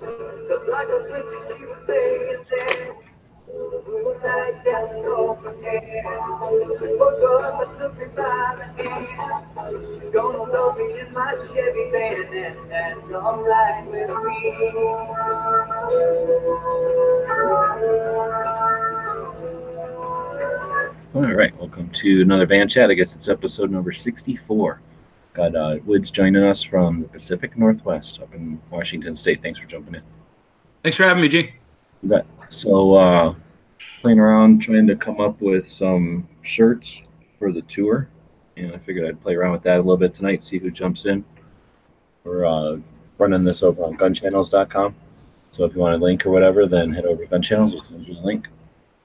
Cause 0.00 0.68
like 0.70 0.88
a 0.88 1.06
princess, 1.10 1.58
she 1.58 1.64
was 1.64 1.84
there. 1.86 2.18
Me 13.08 13.14
alright 13.14 13.88
All 21.14 21.22
right, 21.22 21.58
welcome 21.58 21.90
to 21.94 22.22
another 22.22 22.46
van 22.46 22.68
chat. 22.68 22.90
I 22.90 22.94
guess 22.94 23.16
it's 23.16 23.28
episode 23.28 23.70
number 23.70 23.92
64. 23.92 24.80
Got 25.34 25.54
uh, 25.54 25.76
Woods 25.84 26.10
joining 26.10 26.42
us 26.42 26.62
from 26.62 27.02
the 27.02 27.08
Pacific 27.08 27.56
Northwest 27.56 28.20
up 28.20 28.34
in 28.34 28.60
Washington 28.70 29.14
State. 29.14 29.42
Thanks 29.42 29.58
for 29.58 29.66
jumping 29.66 29.94
in. 29.94 30.02
Thanks 30.82 30.96
for 30.96 31.04
having 31.04 31.22
me, 31.22 31.28
G. 31.28 31.52
You 32.02 32.08
bet. 32.08 32.26
So, 32.48 32.94
uh, 32.94 33.34
playing 34.00 34.18
around 34.18 34.60
trying 34.60 34.86
to 34.86 34.96
come 34.96 35.20
up 35.20 35.40
with 35.40 35.68
some 35.68 36.28
shirts 36.42 37.00
for 37.38 37.52
the 37.52 37.62
tour, 37.62 38.08
and 38.56 38.72
I 38.72 38.78
figured 38.78 39.06
I'd 39.06 39.20
play 39.20 39.34
around 39.34 39.52
with 39.52 39.62
that 39.62 39.76
a 39.76 39.82
little 39.82 39.96
bit 39.96 40.14
tonight, 40.14 40.42
see 40.42 40.58
who 40.58 40.70
jumps 40.70 41.04
in. 41.04 41.24
We're 42.24 42.46
uh, 42.46 42.78
running 43.18 43.44
this 43.44 43.62
over 43.62 43.84
on 43.84 43.96
gunchannels.com. 43.96 44.94
So, 45.50 45.64
if 45.64 45.74
you 45.74 45.80
want 45.80 45.94
a 45.94 46.04
link 46.04 46.26
or 46.26 46.30
whatever, 46.30 46.66
then 46.66 46.92
head 46.92 47.04
over 47.04 47.24
to 47.24 47.30
Gun 47.30 47.42
Channels. 47.42 47.72
We'll 47.72 47.82
send 47.82 48.08
you 48.08 48.18
a 48.18 48.24
link. 48.24 48.48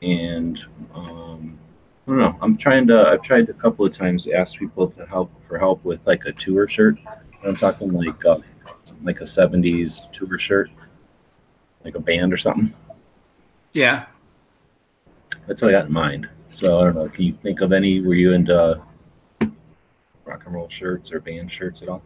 And 0.02 0.60
um, 0.94 1.58
I 2.06 2.12
don't 2.12 2.20
know. 2.20 2.38
I'm 2.42 2.58
trying 2.58 2.88
to. 2.88 3.08
I've 3.08 3.22
tried 3.22 3.48
a 3.50 3.54
couple 3.54 3.86
of 3.86 3.94
times 3.94 4.26
to 4.26 4.34
ask 4.34 4.58
people 4.58 4.90
to 4.92 5.06
help 5.06 5.32
for 5.48 5.58
help 5.58 5.84
with 5.86 6.06
like 6.06 6.26
a 6.26 6.34
tour 6.34 6.68
shirt. 6.68 7.00
I'm 7.46 7.56
talking 7.56 7.94
like 7.94 8.26
uh, 8.26 8.40
like 9.04 9.22
a 9.22 9.26
'70s 9.26 10.12
tour 10.12 10.38
shirt, 10.38 10.70
like 11.86 11.96
a 11.96 12.00
band 12.00 12.34
or 12.34 12.38
something. 12.38 12.74
Yeah. 13.72 14.06
That's 15.48 15.62
what 15.62 15.70
I 15.70 15.78
got 15.80 15.88
in 15.88 15.94
mind. 15.94 16.30
So 16.50 16.80
I 16.80 16.84
don't 16.86 16.96
know. 16.96 17.08
Can 17.08 17.24
you 17.24 17.38
think 17.42 17.62
of 17.62 17.72
any? 17.72 18.02
Were 18.02 18.14
you 18.14 18.34
into 18.34 18.82
rock 20.26 20.44
and 20.46 20.54
roll 20.54 20.70
shirts 20.70 21.12
or 21.12 21.20
band 21.20 21.52
shirts 21.52 21.82
at 21.82 21.90
all? 21.90 22.02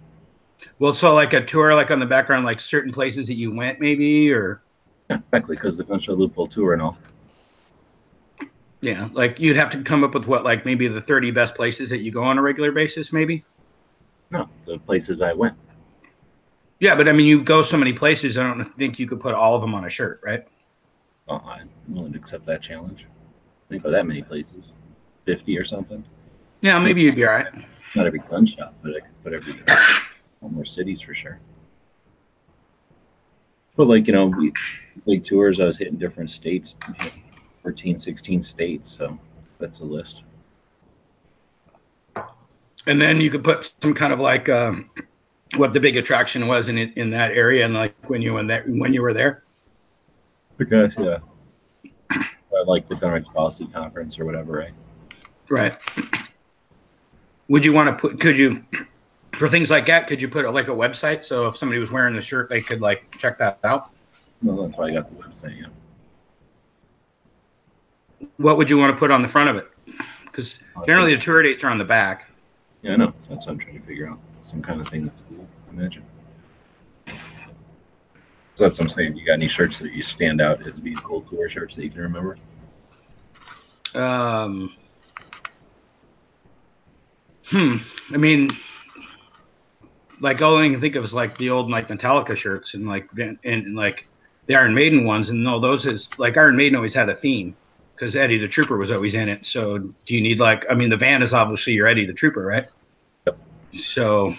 Well, 0.79 0.93
so 0.93 1.13
like 1.13 1.33
a 1.33 1.43
tour, 1.43 1.75
like 1.75 1.91
on 1.91 1.99
the 1.99 2.05
background, 2.05 2.45
like 2.45 2.59
certain 2.59 2.91
places 2.91 3.27
that 3.27 3.35
you 3.35 3.53
went, 3.53 3.79
maybe, 3.79 4.31
or 4.31 4.61
Yeah, 5.09 5.17
exactly. 5.17 5.55
Because 5.55 5.77
the 5.77 5.83
Gunshot 5.83 6.17
Loophole 6.17 6.47
tour 6.47 6.73
and 6.73 6.81
all. 6.81 6.97
Yeah, 8.81 9.09
like 9.13 9.39
you'd 9.39 9.55
have 9.55 9.69
to 9.71 9.81
come 9.81 10.03
up 10.03 10.13
with 10.13 10.27
what, 10.27 10.43
like 10.43 10.65
maybe 10.65 10.87
the 10.87 11.01
30 11.01 11.31
best 11.31 11.55
places 11.55 11.89
that 11.89 11.99
you 11.99 12.11
go 12.11 12.23
on 12.23 12.37
a 12.37 12.41
regular 12.41 12.71
basis, 12.71 13.11
maybe. 13.11 13.43
No, 14.29 14.49
the 14.65 14.77
places 14.77 15.21
I 15.21 15.33
went. 15.33 15.55
Yeah, 16.79 16.95
but 16.95 17.07
I 17.07 17.11
mean, 17.11 17.25
you 17.25 17.41
go 17.41 17.63
so 17.63 17.77
many 17.77 17.93
places, 17.93 18.37
I 18.37 18.43
don't 18.43 18.63
think 18.77 18.99
you 18.99 19.07
could 19.07 19.19
put 19.19 19.33
all 19.33 19.55
of 19.55 19.61
them 19.61 19.73
on 19.73 19.85
a 19.85 19.89
shirt, 19.89 20.19
right? 20.23 20.45
Oh, 21.27 21.41
I'm 21.45 21.69
willing 21.87 22.13
to 22.13 22.19
accept 22.19 22.45
that 22.45 22.61
challenge. 22.61 23.05
I 23.05 23.69
think 23.69 23.83
go 23.83 23.91
that 23.91 24.05
many 24.05 24.21
places, 24.21 24.71
fifty 25.25 25.57
or 25.57 25.65
something. 25.65 26.03
Yeah, 26.61 26.79
maybe 26.79 27.01
you'd 27.01 27.15
be 27.15 27.25
all 27.25 27.33
right. 27.33 27.47
Not 27.95 28.05
every 28.05 28.19
gun 28.19 28.45
shop, 28.45 28.75
but 28.81 28.95
I 28.95 28.99
could 28.99 29.23
put 29.23 29.33
every 29.33 29.53
one 30.39 30.53
more 30.53 30.65
cities 30.65 31.01
for 31.01 31.13
sure. 31.13 31.39
But 33.75 33.87
like 33.87 34.07
you 34.07 34.13
know, 34.13 34.27
we, 34.27 34.53
big 35.05 35.25
tours. 35.25 35.59
I 35.59 35.65
was 35.65 35.77
hitting 35.77 35.97
different 35.97 36.29
states, 36.29 36.75
14, 37.67 37.99
16 37.99 38.43
states. 38.43 38.89
So 38.89 39.19
that's 39.59 39.81
a 39.81 39.83
list. 39.83 40.21
And 42.85 43.01
then 43.01 43.19
you 43.19 43.29
could 43.29 43.43
put 43.43 43.73
some 43.81 43.93
kind 43.93 44.13
of 44.13 44.21
like 44.21 44.47
um, 44.47 44.89
what 45.57 45.73
the 45.73 45.79
big 45.81 45.97
attraction 45.97 46.47
was 46.47 46.69
in 46.69 46.77
in 46.77 47.09
that 47.09 47.33
area, 47.33 47.65
and 47.65 47.73
like 47.73 47.93
when 48.09 48.21
you 48.21 48.35
went 48.35 48.47
there, 48.47 48.63
when 48.67 48.93
you 48.93 49.01
were 49.01 49.11
there. 49.11 49.43
Because 50.55 50.93
yeah, 50.97 51.17
I 52.13 52.63
like 52.65 52.87
the 52.87 52.95
Gun 52.95 53.11
Rights 53.11 53.27
Policy 53.27 53.67
Conference 53.67 54.17
or 54.17 54.23
whatever, 54.23 54.53
right? 54.53 54.73
Right. 55.49 55.77
Would 57.49 57.65
you 57.65 57.73
want 57.73 57.89
to 57.89 57.95
put? 57.95 58.21
Could 58.21 58.37
you, 58.37 58.63
for 59.37 59.49
things 59.49 59.69
like 59.69 59.85
that, 59.87 60.07
could 60.07 60.21
you 60.21 60.29
put 60.29 60.49
like 60.53 60.69
a 60.69 60.71
website 60.73 61.25
so 61.25 61.49
if 61.49 61.57
somebody 61.57 61.81
was 61.81 61.91
wearing 61.91 62.15
the 62.15 62.21
shirt, 62.21 62.49
they 62.49 62.61
could 62.61 62.79
like 62.79 63.03
check 63.17 63.37
that 63.39 63.59
out? 63.65 63.91
Well, 64.41 64.65
that's 64.65 64.79
why 64.79 64.85
I 64.85 64.91
got 64.93 65.09
the 65.09 65.21
website. 65.21 65.59
Yeah. 65.59 65.67
What 68.37 68.57
would 68.57 68.69
you 68.69 68.77
want 68.77 68.93
to 68.93 68.99
put 68.99 69.11
on 69.11 69.21
the 69.21 69.27
front 69.27 69.49
of 69.49 69.55
it? 69.55 69.67
Because 70.25 70.59
generally 70.85 71.15
the 71.15 71.21
tour 71.21 71.41
dates 71.41 71.63
are 71.63 71.69
on 71.69 71.77
the 71.77 71.85
back. 71.85 72.29
Yeah, 72.81 72.93
I 72.93 72.95
know. 72.95 73.13
So 73.19 73.29
that's 73.29 73.45
what 73.45 73.53
I'm 73.53 73.59
trying 73.59 73.79
to 73.79 73.85
figure 73.85 74.07
out. 74.07 74.19
Some 74.43 74.61
kind 74.61 74.79
of 74.79 74.87
thing 74.87 75.05
that's 75.05 75.21
cool. 75.29 75.47
I 75.67 75.73
imagine. 75.73 76.03
So 77.07 78.63
that's 78.63 78.79
what 78.79 78.85
I'm 78.85 78.89
saying. 78.89 79.17
You 79.17 79.25
got 79.25 79.33
any 79.33 79.47
shirts 79.47 79.77
that 79.79 79.91
you 79.91 80.01
stand 80.01 80.41
out 80.41 80.65
as 80.65 80.79
being 80.79 80.95
cool 80.97 81.21
tour 81.21 81.49
shirts 81.49 81.75
that 81.75 81.83
you 81.83 81.91
can 81.91 82.01
remember? 82.01 82.37
Um, 83.93 84.73
hmm. 87.45 87.77
I 88.11 88.17
mean, 88.17 88.49
like 90.19 90.41
all 90.41 90.57
I 90.57 90.69
can 90.69 90.81
think 90.81 90.95
of 90.95 91.03
is 91.03 91.13
like 91.13 91.37
the 91.37 91.49
old 91.49 91.69
like 91.69 91.87
Metallica 91.87 92.35
shirts 92.35 92.73
and 92.73 92.87
like 92.87 93.09
and, 93.19 93.37
and 93.43 93.75
like 93.75 94.07
the 94.47 94.55
Iron 94.55 94.73
Maiden 94.73 95.05
ones, 95.05 95.29
and 95.29 95.47
all 95.47 95.59
those 95.59 95.85
is 95.85 96.09
like 96.17 96.37
Iron 96.37 96.55
Maiden 96.55 96.75
always 96.75 96.93
had 96.93 97.09
a 97.09 97.15
theme 97.15 97.55
because 97.97 98.15
Eddie 98.15 98.37
the 98.37 98.47
Trooper 98.47 98.77
was 98.77 98.91
always 98.91 99.15
in 99.15 99.27
it. 99.27 99.43
So 99.43 99.79
do 99.79 100.15
you 100.15 100.21
need 100.21 100.39
like 100.39 100.65
I 100.69 100.75
mean 100.75 100.89
the 100.89 100.97
van 100.97 101.23
is 101.23 101.33
obviously 101.33 101.73
your 101.73 101.87
Eddie 101.87 102.05
the 102.05 102.13
Trooper, 102.13 102.45
right? 102.45 102.67
Yep. 103.25 103.39
So 103.79 104.35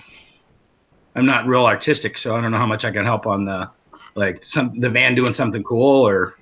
I'm 1.17 1.27
not 1.27 1.47
real 1.47 1.67
artistic, 1.67 2.17
so 2.17 2.35
I 2.35 2.41
don't 2.41 2.53
know 2.53 2.59
how 2.59 2.67
much 2.67 2.85
I 2.85 2.93
can 2.93 3.05
help 3.05 3.27
on 3.27 3.45
the 3.45 3.71
like 4.15 4.45
some 4.45 4.69
the 4.81 4.89
van 4.89 5.15
doing 5.15 5.35
something 5.35 5.63
cool 5.65 6.07
or 6.07 6.35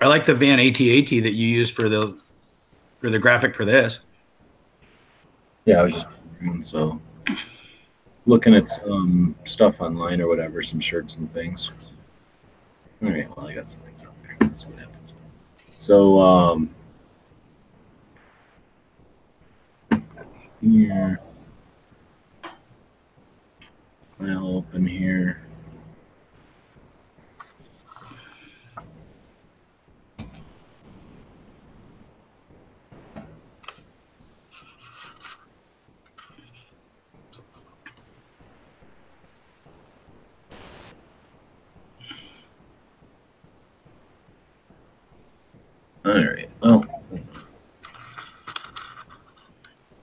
I 0.00 0.08
like 0.08 0.24
the 0.24 0.34
van 0.34 0.58
AT-AT 0.58 1.22
that 1.22 1.32
you 1.34 1.48
used 1.48 1.74
for 1.74 1.88
the 1.88 2.18
for 3.00 3.08
the 3.08 3.18
graphic 3.18 3.54
for 3.54 3.64
this. 3.64 4.00
Yeah, 5.64 5.76
I 5.76 5.82
was 5.84 5.94
just 5.94 6.06
so 6.68 7.00
looking 8.26 8.54
at 8.54 8.68
some 8.68 9.34
stuff 9.44 9.80
online 9.80 10.20
or 10.20 10.28
whatever, 10.28 10.62
some 10.62 10.80
shirts 10.80 11.16
and 11.16 11.32
things. 11.32 11.70
All 13.04 13.10
right, 13.10 13.36
well, 13.36 13.46
I 13.46 13.54
got 13.54 13.70
some 13.70 13.80
things 13.82 14.02
out 14.02 14.14
there. 14.22 14.34
Let's 14.40 14.62
see 14.62 14.70
what 14.70 14.78
happens. 14.78 15.12
So, 15.76 16.18
um, 16.20 16.70
here, 20.62 21.20
file 24.18 24.56
open 24.56 24.86
here. 24.86 25.43
All 46.04 46.12
right. 46.12 46.48
Well, 46.60 46.84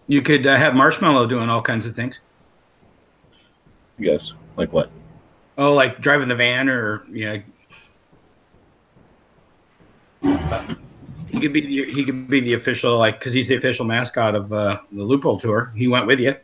You 0.08 0.22
could 0.22 0.46
uh, 0.46 0.58
have 0.58 0.74
Marshmallow 0.76 1.28
doing 1.28 1.50
all 1.50 1.62
kinds 1.62 1.86
of 1.86 1.96
things. 1.96 2.20
yes. 3.98 4.34
Like 4.58 4.74
what? 4.74 4.92
Oh, 5.58 5.72
like 5.74 6.02
driving 6.02 6.28
the 6.28 6.36
van, 6.36 6.68
or 6.68 7.06
yeah. 7.10 7.38
He 10.22 11.40
could 11.40 11.54
be 11.54 11.62
the, 11.62 11.94
he 11.94 12.04
could 12.04 12.28
be 12.30 12.42
the 12.42 12.56
official 12.56 12.98
like 12.98 13.20
because 13.20 13.34
he's 13.34 13.48
the 13.48 13.56
official 13.56 13.86
mascot 13.86 14.36
of 14.36 14.52
uh, 14.52 14.80
the 14.92 15.04
Loophole 15.04 15.40
Tour. 15.40 15.72
He 15.76 15.88
went 15.88 16.08
with 16.08 16.20
you. 16.20 16.36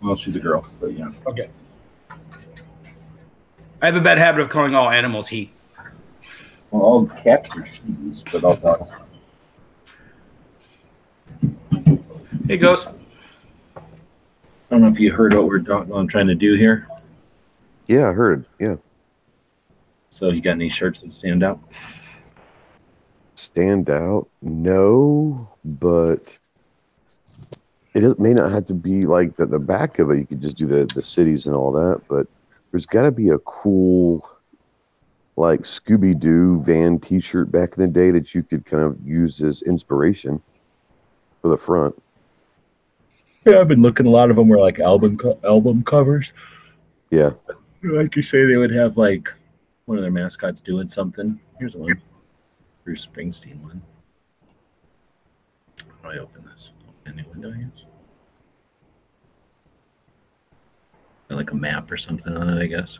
Well, 0.00 0.14
she's 0.14 0.36
a 0.36 0.40
girl, 0.40 0.64
but 0.80 0.92
yeah. 0.96 1.10
Okay. 1.26 1.48
I 3.82 3.86
have 3.86 3.96
a 3.96 4.00
bad 4.00 4.18
habit 4.18 4.42
of 4.42 4.50
calling 4.50 4.74
all 4.74 4.88
animals 4.88 5.26
he. 5.26 5.50
Well, 6.70 6.82
all 6.82 7.06
cats 7.06 7.50
are 7.56 7.66
she's, 7.66 8.22
but 8.30 8.44
all 8.44 8.56
dogs. 8.56 8.88
Hey, 12.48 12.58
Ghost. 12.58 12.86
I 13.76 13.80
don't 14.70 14.82
know 14.82 14.86
if 14.86 15.00
you 15.00 15.12
heard 15.12 15.34
what 15.34 15.46
we're 15.46 15.58
what 15.62 15.98
I'm 15.98 16.06
trying 16.06 16.28
to 16.28 16.34
do 16.36 16.54
here. 16.54 16.86
Yeah, 17.88 18.08
I 18.08 18.12
heard. 18.12 18.46
Yeah. 18.60 18.76
So, 20.10 20.28
you 20.28 20.40
got 20.40 20.52
any 20.52 20.68
shirts 20.68 21.00
that 21.00 21.12
stand 21.12 21.42
out? 21.42 21.58
Stand 23.34 23.90
out? 23.90 24.28
No, 24.42 25.48
but 25.64 26.20
it 27.94 28.20
may 28.20 28.32
not 28.32 28.52
have 28.52 28.66
to 28.66 28.74
be 28.74 29.06
like 29.06 29.34
the, 29.34 29.46
the 29.46 29.58
back 29.58 29.98
of 29.98 30.12
it. 30.12 30.18
You 30.18 30.26
could 30.26 30.40
just 30.40 30.56
do 30.56 30.66
the, 30.66 30.88
the 30.94 31.02
cities 31.02 31.46
and 31.46 31.56
all 31.56 31.72
that, 31.72 32.02
but 32.08 32.28
there's 32.70 32.86
got 32.86 33.02
to 33.02 33.10
be 33.10 33.30
a 33.30 33.38
cool, 33.38 34.24
like 35.36 35.62
Scooby 35.62 36.16
Doo 36.16 36.62
van 36.62 37.00
t 37.00 37.18
shirt 37.18 37.50
back 37.50 37.76
in 37.76 37.82
the 37.82 37.88
day 37.88 38.12
that 38.12 38.36
you 38.36 38.44
could 38.44 38.64
kind 38.64 38.84
of 38.84 38.96
use 39.04 39.42
as 39.42 39.62
inspiration 39.62 40.40
for 41.42 41.48
the 41.48 41.58
front. 41.58 42.00
Yeah, 43.46 43.60
I've 43.60 43.68
been 43.68 43.80
looking. 43.82 44.06
A 44.06 44.10
lot 44.10 44.30
of 44.30 44.36
them 44.36 44.48
were 44.48 44.58
like 44.58 44.80
album 44.80 45.16
co- 45.16 45.38
album 45.44 45.84
covers. 45.84 46.32
Yeah. 47.10 47.30
Like 47.84 48.16
you 48.16 48.22
say, 48.22 48.44
they 48.44 48.56
would 48.56 48.72
have 48.72 48.98
like 48.98 49.32
one 49.84 49.98
of 49.98 50.02
their 50.02 50.10
mascots 50.10 50.60
doing 50.60 50.88
something. 50.88 51.38
Here's 51.60 51.76
one, 51.76 52.02
Bruce 52.84 53.06
Springsteen 53.06 53.62
one. 53.62 53.80
How 56.02 56.10
do 56.10 56.18
I 56.18 56.20
open 56.20 56.44
this? 56.44 56.72
Any 57.06 57.22
window 57.32 57.52
here? 57.52 57.70
Like 61.28 61.52
a 61.52 61.56
map 61.56 61.90
or 61.90 61.96
something 61.96 62.36
on 62.36 62.48
it, 62.48 62.60
I 62.60 62.66
guess. 62.66 62.98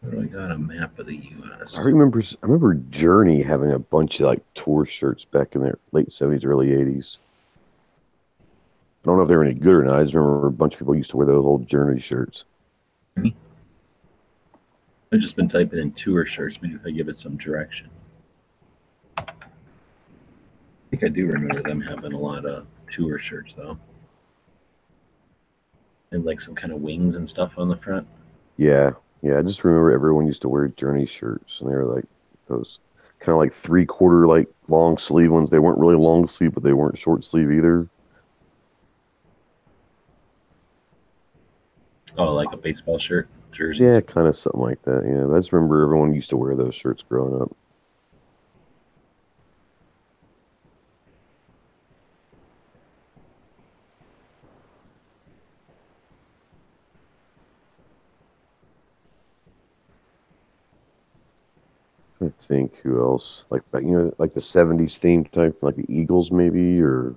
What 0.00 0.12
do 0.12 0.20
I 0.22 0.26
got? 0.26 0.52
A 0.52 0.58
map 0.58 0.98
of 0.98 1.06
the 1.06 1.16
U.S. 1.16 1.76
I 1.76 1.80
remember 1.80 2.20
I 2.20 2.46
remember 2.46 2.74
Journey 2.74 3.42
having 3.42 3.72
a 3.72 3.78
bunch 3.78 4.20
of 4.20 4.26
like 4.26 4.42
tour 4.54 4.86
shirts 4.86 5.24
back 5.24 5.54
in 5.54 5.60
their 5.60 5.78
late 5.92 6.12
seventies, 6.12 6.44
early 6.44 6.72
eighties. 6.72 7.18
I 8.40 8.44
don't 9.04 9.16
know 9.16 9.22
if 9.22 9.28
they 9.28 9.36
were 9.36 9.44
any 9.44 9.54
good 9.54 9.74
or 9.74 9.82
not. 9.84 9.98
I 9.98 10.02
just 10.02 10.14
remember 10.14 10.46
a 10.46 10.52
bunch 10.52 10.74
of 10.74 10.78
people 10.80 10.94
used 10.94 11.10
to 11.10 11.16
wear 11.16 11.26
those 11.26 11.44
old 11.44 11.66
Journey 11.66 12.00
shirts. 12.00 12.44
I've 15.10 15.20
just 15.20 15.36
been 15.36 15.48
typing 15.48 15.78
in 15.78 15.92
tour 15.92 16.26
shirts. 16.26 16.60
Maybe 16.60 16.74
if 16.74 16.84
I 16.84 16.90
give 16.90 17.08
it 17.08 17.18
some 17.18 17.36
direction. 17.36 17.88
I 19.16 19.24
think 20.90 21.04
I 21.04 21.08
do 21.08 21.26
remember 21.26 21.62
them 21.62 21.80
having 21.80 22.12
a 22.12 22.18
lot 22.18 22.44
of 22.44 22.66
tour 22.90 23.18
shirts 23.18 23.54
though. 23.54 23.78
And 26.12 26.24
like 26.24 26.40
some 26.40 26.54
kind 26.54 26.72
of 26.72 26.80
wings 26.80 27.16
and 27.16 27.28
stuff 27.28 27.58
on 27.58 27.68
the 27.68 27.76
front. 27.76 28.06
Yeah, 28.56 28.92
yeah. 29.22 29.38
I 29.38 29.42
just 29.42 29.64
remember 29.64 29.90
everyone 29.90 30.26
used 30.26 30.42
to 30.42 30.48
wear 30.48 30.68
Journey 30.68 31.06
shirts, 31.06 31.60
and 31.60 31.70
they 31.70 31.74
were 31.74 31.86
like 31.86 32.04
those 32.46 32.80
kind 33.20 33.34
of 33.34 33.38
like 33.38 33.52
three 33.52 33.86
quarter 33.86 34.26
like 34.26 34.48
long 34.68 34.98
sleeve 34.98 35.32
ones. 35.32 35.50
They 35.50 35.58
weren't 35.58 35.78
really 35.78 35.96
long 35.96 36.26
sleeve, 36.28 36.54
but 36.54 36.62
they 36.62 36.72
weren't 36.72 36.98
short 36.98 37.24
sleeve 37.24 37.50
either. 37.50 37.86
Oh, 42.16 42.32
like 42.34 42.52
a 42.52 42.56
baseball 42.56 42.98
shirt, 42.98 43.28
jersey. 43.52 43.84
Yeah, 43.84 44.00
kind 44.00 44.26
of 44.26 44.36
something 44.36 44.60
like 44.60 44.82
that. 44.82 45.04
Yeah, 45.06 45.32
I 45.32 45.38
just 45.38 45.52
remember 45.52 45.82
everyone 45.82 46.14
used 46.14 46.30
to 46.30 46.36
wear 46.36 46.56
those 46.56 46.74
shirts 46.74 47.02
growing 47.02 47.40
up. 47.40 47.56
I 62.20 62.28
think 62.48 62.76
who 62.78 63.00
else 63.00 63.44
like 63.50 63.62
you 63.74 63.90
know 63.90 64.14
like 64.18 64.32
the 64.32 64.40
'70s 64.40 64.98
themed 64.98 65.30
type, 65.30 65.62
like 65.62 65.76
the 65.76 65.86
Eagles 65.88 66.32
maybe 66.32 66.80
or. 66.80 67.14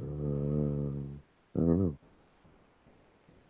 Um, 0.00 1.20
I 1.56 1.60
don't 1.60 1.78
know. 1.78 1.96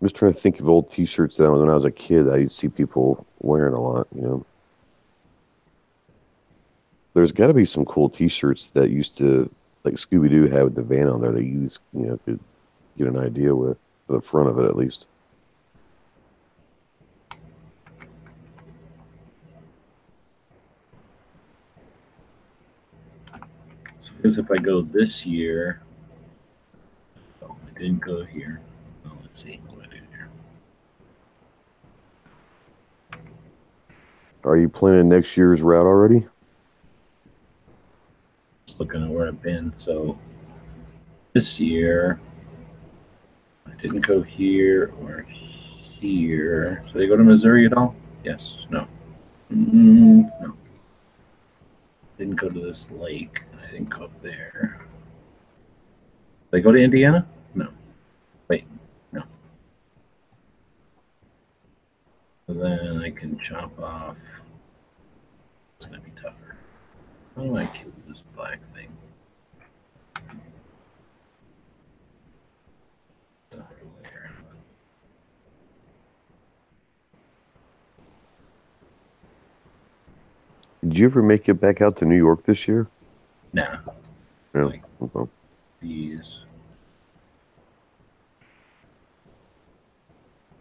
I'm 0.01 0.07
just 0.07 0.15
trying 0.15 0.33
to 0.33 0.39
think 0.39 0.61
of 0.61 0.69
old 0.69 0.91
T-shirts 0.91 1.39
that 1.39 1.51
when 1.51 1.71
I 1.71 1.75
was 1.75 1.87
a 1.87 1.91
kid 1.91 2.29
I 2.29 2.41
would 2.41 2.53
see 2.53 2.69
people 2.69 3.27
wearing 3.41 3.73
a 3.73 3.81
lot. 3.81 4.07
You 4.15 4.21
know, 4.21 4.47
there's 7.15 7.33
got 7.33 7.47
to 7.47 7.55
be 7.55 7.65
some 7.65 7.87
cool 7.87 8.11
T-shirts 8.11 8.69
that 8.71 8.91
used 8.91 9.17
to 9.19 9.51
like 9.85 9.95
Scooby 9.95 10.29
Doo 10.29 10.49
had 10.49 10.65
with 10.65 10.75
the 10.75 10.83
van 10.83 11.09
on 11.09 11.21
there 11.21 11.33
that 11.33 11.45
you 11.45 11.69
you 11.95 12.07
know 12.07 12.21
could 12.25 12.41
get 12.97 13.07
an 13.07 13.19
idea 13.19 13.55
with 13.55 13.79
the 14.09 14.21
front 14.21 14.51
of 14.51 14.59
it 14.59 14.67
at 14.67 14.77
least. 14.77 15.09
Because 24.25 24.39
if 24.39 24.51
I 24.51 24.57
go 24.57 24.81
this 24.81 25.27
year, 25.27 25.83
oh, 27.43 27.55
I 27.69 27.79
didn't 27.79 28.01
go 28.01 28.25
here. 28.25 28.63
Oh, 29.05 29.13
let's 29.21 29.43
see. 29.43 29.61
What 29.67 29.85
I 29.85 29.91
do 29.91 30.01
here? 30.13 30.29
Are 34.45 34.57
you 34.57 34.71
planning 34.71 35.11
next 35.11 35.37
year's 35.37 35.61
route 35.61 35.85
already? 35.85 36.27
Just 38.65 38.81
looking 38.81 39.05
at 39.05 39.11
where 39.11 39.29
I've 39.29 39.43
been. 39.43 39.77
So 39.77 40.19
this 41.35 41.61
year, 41.61 42.19
I 43.67 43.75
didn't 43.83 44.07
go 44.07 44.23
here 44.23 44.95
or 45.03 45.27
here. 45.29 46.83
So 46.87 46.99
they 46.99 47.09
go 47.09 47.19
to 47.19 47.25
Missouri 47.25 47.67
at 47.67 47.75
all? 47.75 47.95
Yes. 48.25 48.57
No. 48.71 48.87
Mm, 49.53 50.31
no. 50.41 50.55
Didn't 52.17 52.37
go 52.37 52.49
to 52.49 52.59
this 52.59 52.91
lake. 52.91 53.43
Didn't 53.75 54.01
up 54.01 54.23
there. 54.23 54.87
They 56.53 56.61
go 56.61 56.71
to 56.71 56.79
Indiana? 56.79 57.27
No. 57.57 57.71
Wait. 58.47 58.67
No. 59.11 59.25
So 62.47 62.55
then 62.55 63.03
I 63.03 63.11
can 63.11 63.37
chop 63.41 63.77
off. 63.81 64.17
It's 65.75 65.87
gonna 65.87 65.99
be 65.99 66.13
tougher. 66.13 66.55
How 67.35 67.43
do 67.43 67.57
I 67.57 67.67
kill 67.67 67.91
this 68.07 68.23
black 68.37 68.61
thing? 68.77 68.97
Did 80.81 80.99
you 80.99 81.07
ever 81.07 81.23
make 81.23 81.49
it 81.49 81.55
back 81.55 81.81
out 81.81 81.97
to 81.97 82.05
New 82.05 82.17
York 82.17 82.45
this 82.45 82.69
year? 82.69 82.87
No. 83.55 83.79
Like- 84.53 84.83
Okay. 85.01 85.31
these. 85.81 86.39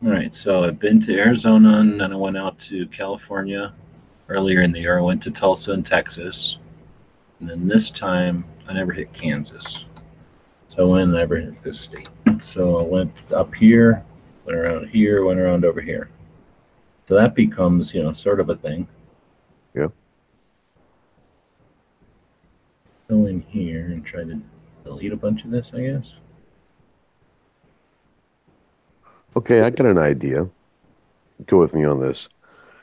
All 0.04 0.10
right, 0.12 0.36
so 0.36 0.64
I've 0.64 0.80
been 0.80 1.02
to 1.02 1.18
Arizona 1.18 1.80
and 1.80 2.00
then 2.00 2.14
I 2.14 2.16
went 2.16 2.38
out 2.38 2.60
to 2.60 2.86
California 2.88 3.74
earlier 4.30 4.62
in 4.62 4.72
the 4.72 4.80
year. 4.80 4.98
I 4.98 5.02
went 5.02 5.24
to 5.24 5.32
Tulsa 5.32 5.72
and 5.72 5.86
Texas. 5.86 6.58
And 7.40 7.50
then 7.50 7.68
this 7.68 7.90
time 7.90 8.46
I 8.68 8.74
never 8.74 8.92
hit 8.92 9.12
Kansas. 9.14 9.86
So 10.68 10.84
I 10.84 10.92
went 10.92 11.04
and 11.04 11.14
never 11.14 11.38
hit 11.38 11.64
this 11.64 11.80
state. 11.80 12.10
So 12.42 12.78
I 12.80 12.84
went 12.84 13.12
up 13.32 13.54
here, 13.56 14.04
went 14.46 14.58
around 14.58 14.90
here, 14.90 15.24
went 15.26 15.40
around 15.40 15.66
over 15.66 15.82
here. 15.82 16.10
So 17.08 17.16
that 17.16 17.34
becomes, 17.34 17.94
you 17.94 18.04
know, 18.04 18.14
sort 18.14 18.40
of 18.40 18.50
a 18.50 18.56
thing. 18.56 18.88
Yeah. 19.74 19.88
Go 23.14 23.28
in 23.28 23.42
here 23.42 23.86
and 23.86 24.04
try 24.04 24.24
to 24.24 24.42
delete 24.84 25.14
a 25.14 25.16
bunch 25.16 25.44
of 25.44 25.52
this, 25.52 25.70
I 25.72 25.82
guess. 25.82 26.14
Okay, 29.38 29.62
I 29.62 29.70
got 29.70 29.86
an 29.86 30.00
idea. 30.00 30.50
Go 31.46 31.60
with 31.60 31.76
me 31.76 31.86
on 31.86 32.00
this. 32.00 32.28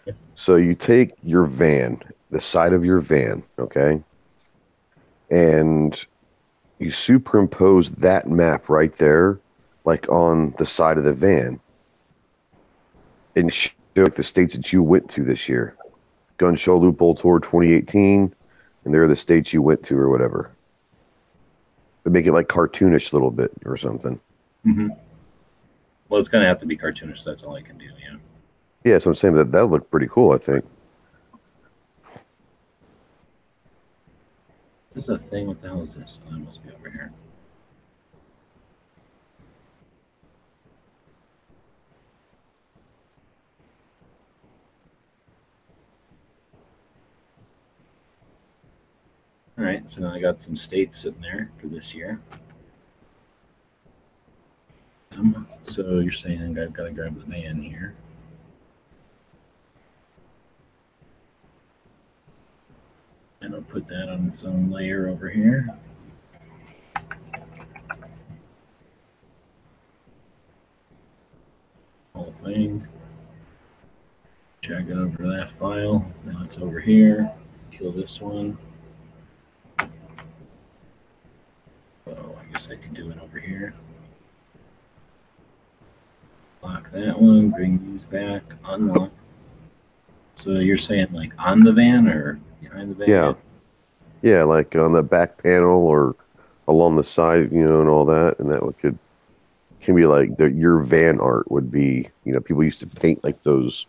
Yeah. 0.07 0.13
So 0.35 0.55
you 0.55 0.77
take 0.77 1.15
your 1.25 1.47
van, 1.47 2.01
the 2.31 2.41
side 2.41 2.73
of 2.75 2.85
your 2.85 3.01
van, 3.01 3.43
okay, 3.59 4.01
and 5.33 6.07
you 6.79 6.93
superimpose 6.93 7.91
that 7.97 8.29
map 8.29 8.69
right 8.69 8.95
there, 8.99 9.41
like 9.85 10.09
on 10.09 10.55
the 10.59 10.67
side 10.67 10.97
of 10.97 11.03
the 11.03 11.13
van, 11.13 11.59
and 13.35 13.53
show 13.53 13.73
like 13.97 14.15
the 14.15 14.23
states 14.23 14.55
that 14.55 14.73
you 14.73 14.81
went 14.81 15.11
to 15.11 15.25
this 15.25 15.49
year. 15.49 15.77
Gun 16.37 16.55
Show 16.55 16.79
Loophole 16.79 17.17
Tour 17.17 17.41
2018, 17.41 18.33
and 18.85 18.95
there 18.95 19.03
are 19.03 19.09
the 19.09 19.17
states 19.17 19.53
you 19.53 19.63
went 19.63 19.83
to 19.85 19.97
or 19.99 20.09
whatever. 20.09 20.51
But 22.03 22.13
make 22.13 22.27
it 22.27 22.33
like 22.33 22.49
cartoonish 22.49 23.13
a 23.13 23.17
little 23.17 23.31
bit 23.31 23.53
or 23.67 23.77
something. 23.77 24.21
Mm-hmm. 24.67 24.89
Well, 26.09 26.21
it's 26.21 26.29
gonna 26.29 26.47
have 26.47 26.59
to 26.61 26.67
be 26.67 26.77
cartoonish. 26.77 27.25
That's 27.25 27.43
all 27.43 27.55
I 27.55 27.63
can 27.63 27.79
do. 27.79 27.85
Yeah. 27.85 28.17
Yeah, 28.83 28.99
so 28.99 29.11
I'm 29.11 29.15
saying 29.15 29.35
that 29.35 29.53
that 29.53 29.67
looked 29.67 29.91
pretty 29.91 30.09
cool. 30.09 30.33
I 30.33 30.39
think. 30.39 30.65
This 34.95 35.05
is 35.05 35.11
a 35.11 35.19
thing. 35.19 35.47
What 35.47 35.61
the 35.63 35.69
hell 35.69 35.83
is 35.83 35.95
this? 35.95 36.19
Oh, 36.27 36.35
it 36.35 36.39
must 36.41 36.65
be 36.65 36.73
over 36.73 36.91
here. 36.91 37.13
All 49.61 49.67
right, 49.67 49.91
so 49.91 50.01
now 50.01 50.15
I 50.15 50.21
got 50.21 50.41
some 50.41 50.57
states 50.57 51.01
sitting 51.01 51.21
there 51.21 51.51
for 51.61 51.67
this 51.67 51.93
year. 51.95 52.19
Um, 55.13 55.47
so 55.65 55.99
you're 55.99 56.13
saying 56.13 56.59
I've 56.59 56.73
got 56.73 56.85
to 56.85 56.91
grab 56.93 57.19
the 57.19 57.31
van 57.31 57.61
here. 57.61 57.95
And 63.43 63.55
I'll 63.55 63.61
put 63.61 63.87
that 63.89 64.09
on 64.09 64.29
its 64.29 64.45
own 64.45 64.71
layer 64.71 65.09
over 65.11 65.29
here. 65.29 65.69
Whole 72.15 72.35
thing. 72.43 72.89
Drag 74.63 74.89
it 74.89 74.97
over 74.97 75.19
to 75.19 75.37
that 75.37 75.51
file. 75.59 76.11
Now 76.25 76.41
it's 76.45 76.57
over 76.57 76.81
here. 76.81 77.31
kill 77.71 77.93
this 77.93 78.23
one. 78.23 78.57
Oh, 82.11 82.40
I 82.51 82.53
guess 82.53 82.69
I 82.69 82.75
can 82.75 82.93
do 82.93 83.09
it 83.11 83.19
over 83.23 83.39
here. 83.39 83.75
Lock 86.63 86.91
that 86.91 87.21
one, 87.21 87.51
bring 87.51 87.93
these 87.93 88.03
back, 88.03 88.43
unlock. 88.65 89.13
So 90.35 90.51
you're 90.53 90.77
saying 90.77 91.09
like 91.13 91.33
on 91.39 91.63
the 91.63 91.73
van 91.73 92.09
or 92.09 92.41
behind 92.61 92.91
the 92.91 92.95
van? 92.97 93.09
Yeah. 93.09 93.35
Yeah, 94.23 94.43
like 94.43 94.75
on 94.75 94.93
the 94.93 95.03
back 95.03 95.41
panel 95.41 95.87
or 95.87 96.17
along 96.67 96.97
the 96.97 97.05
side, 97.05 97.53
you 97.53 97.65
know, 97.65 97.81
and 97.81 97.89
all 97.89 98.05
that, 98.07 98.39
and 98.41 98.51
that 98.53 98.61
could 98.79 98.99
can 99.81 99.95
be 99.95 100.07
like 100.07 100.37
the, 100.37 100.51
your 100.51 100.81
van 100.81 101.21
art 101.21 101.49
would 101.51 101.71
be. 101.71 102.09
You 102.25 102.33
know, 102.33 102.41
people 102.41 102.65
used 102.65 102.81
to 102.81 103.01
paint 103.01 103.23
like 103.23 103.43
those 103.45 103.87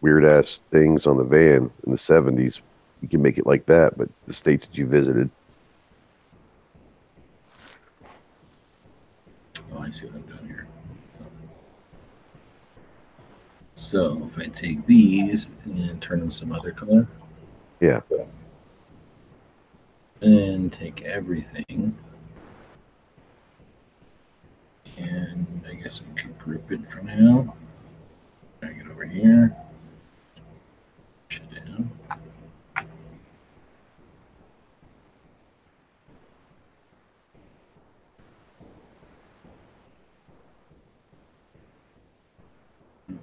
weird 0.00 0.24
ass 0.24 0.62
things 0.70 1.06
on 1.06 1.16
the 1.16 1.24
van 1.24 1.70
in 1.86 1.92
the 1.92 1.96
seventies. 1.96 2.60
You 3.02 3.08
can 3.08 3.22
make 3.22 3.38
it 3.38 3.46
like 3.46 3.66
that, 3.66 3.96
but 3.96 4.08
the 4.26 4.32
states 4.32 4.66
that 4.66 4.76
you 4.76 4.84
visited. 4.86 5.30
Oh, 9.72 9.77
I 9.88 9.90
see 9.90 10.04
what 10.04 10.16
I'm 10.16 10.22
doing 10.22 10.46
here. 10.46 10.66
So 13.74 14.30
if 14.30 14.38
I 14.38 14.48
take 14.48 14.84
these 14.86 15.46
and 15.64 16.02
turn 16.02 16.20
them 16.20 16.30
some 16.30 16.52
other 16.52 16.72
color. 16.72 17.06
Yeah. 17.80 18.00
And 20.20 20.70
take 20.70 21.02
everything. 21.02 21.96
And 24.98 25.64
I 25.66 25.72
guess 25.74 26.02
I 26.02 26.20
can 26.20 26.34
group 26.34 26.70
it 26.70 26.80
for 26.90 27.00
now. 27.00 27.56
Drag 28.60 28.76
it 28.78 28.90
over 28.90 29.06
here. 29.06 29.56
Push 31.30 31.40
it 31.40 31.54
down. 31.54 31.90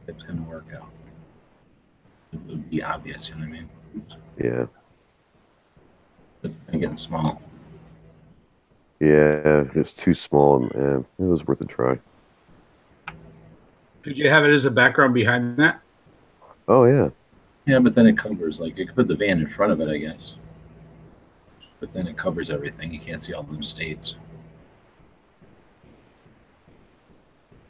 It's 0.07 0.23
gonna 0.23 0.43
work 0.43 0.65
out. 0.75 0.89
It 2.33 2.39
would 2.47 2.69
be 2.69 2.83
obvious, 2.83 3.29
you 3.29 3.35
know 3.35 3.41
what 3.41 3.47
I 3.47 3.51
mean? 3.51 3.69
Yeah. 4.41 4.65
But 6.41 6.51
I'm 6.71 6.79
getting 6.79 6.95
small. 6.95 7.41
Yeah, 8.99 9.65
it's 9.73 9.93
too 9.93 10.13
small, 10.13 10.59
man. 10.73 11.05
It 11.19 11.23
was 11.23 11.45
worth 11.45 11.61
a 11.61 11.65
try. 11.65 11.99
Could 14.03 14.17
you 14.17 14.29
have 14.29 14.45
it 14.45 14.51
as 14.51 14.65
a 14.65 14.71
background 14.71 15.13
behind 15.13 15.57
that? 15.57 15.81
Oh 16.67 16.85
yeah. 16.85 17.09
Yeah, 17.65 17.79
but 17.79 17.95
then 17.95 18.05
it 18.05 18.17
covers 18.17 18.59
like 18.59 18.77
you 18.77 18.85
could 18.85 18.95
put 18.95 19.07
the 19.07 19.15
van 19.15 19.39
in 19.39 19.49
front 19.49 19.71
of 19.71 19.81
it, 19.81 19.89
I 19.89 19.97
guess. 19.97 20.35
But 21.79 21.93
then 21.93 22.07
it 22.07 22.17
covers 22.17 22.49
everything. 22.49 22.93
You 22.93 22.99
can't 22.99 23.21
see 23.21 23.33
all 23.33 23.43
them 23.43 23.63
states. 23.63 24.15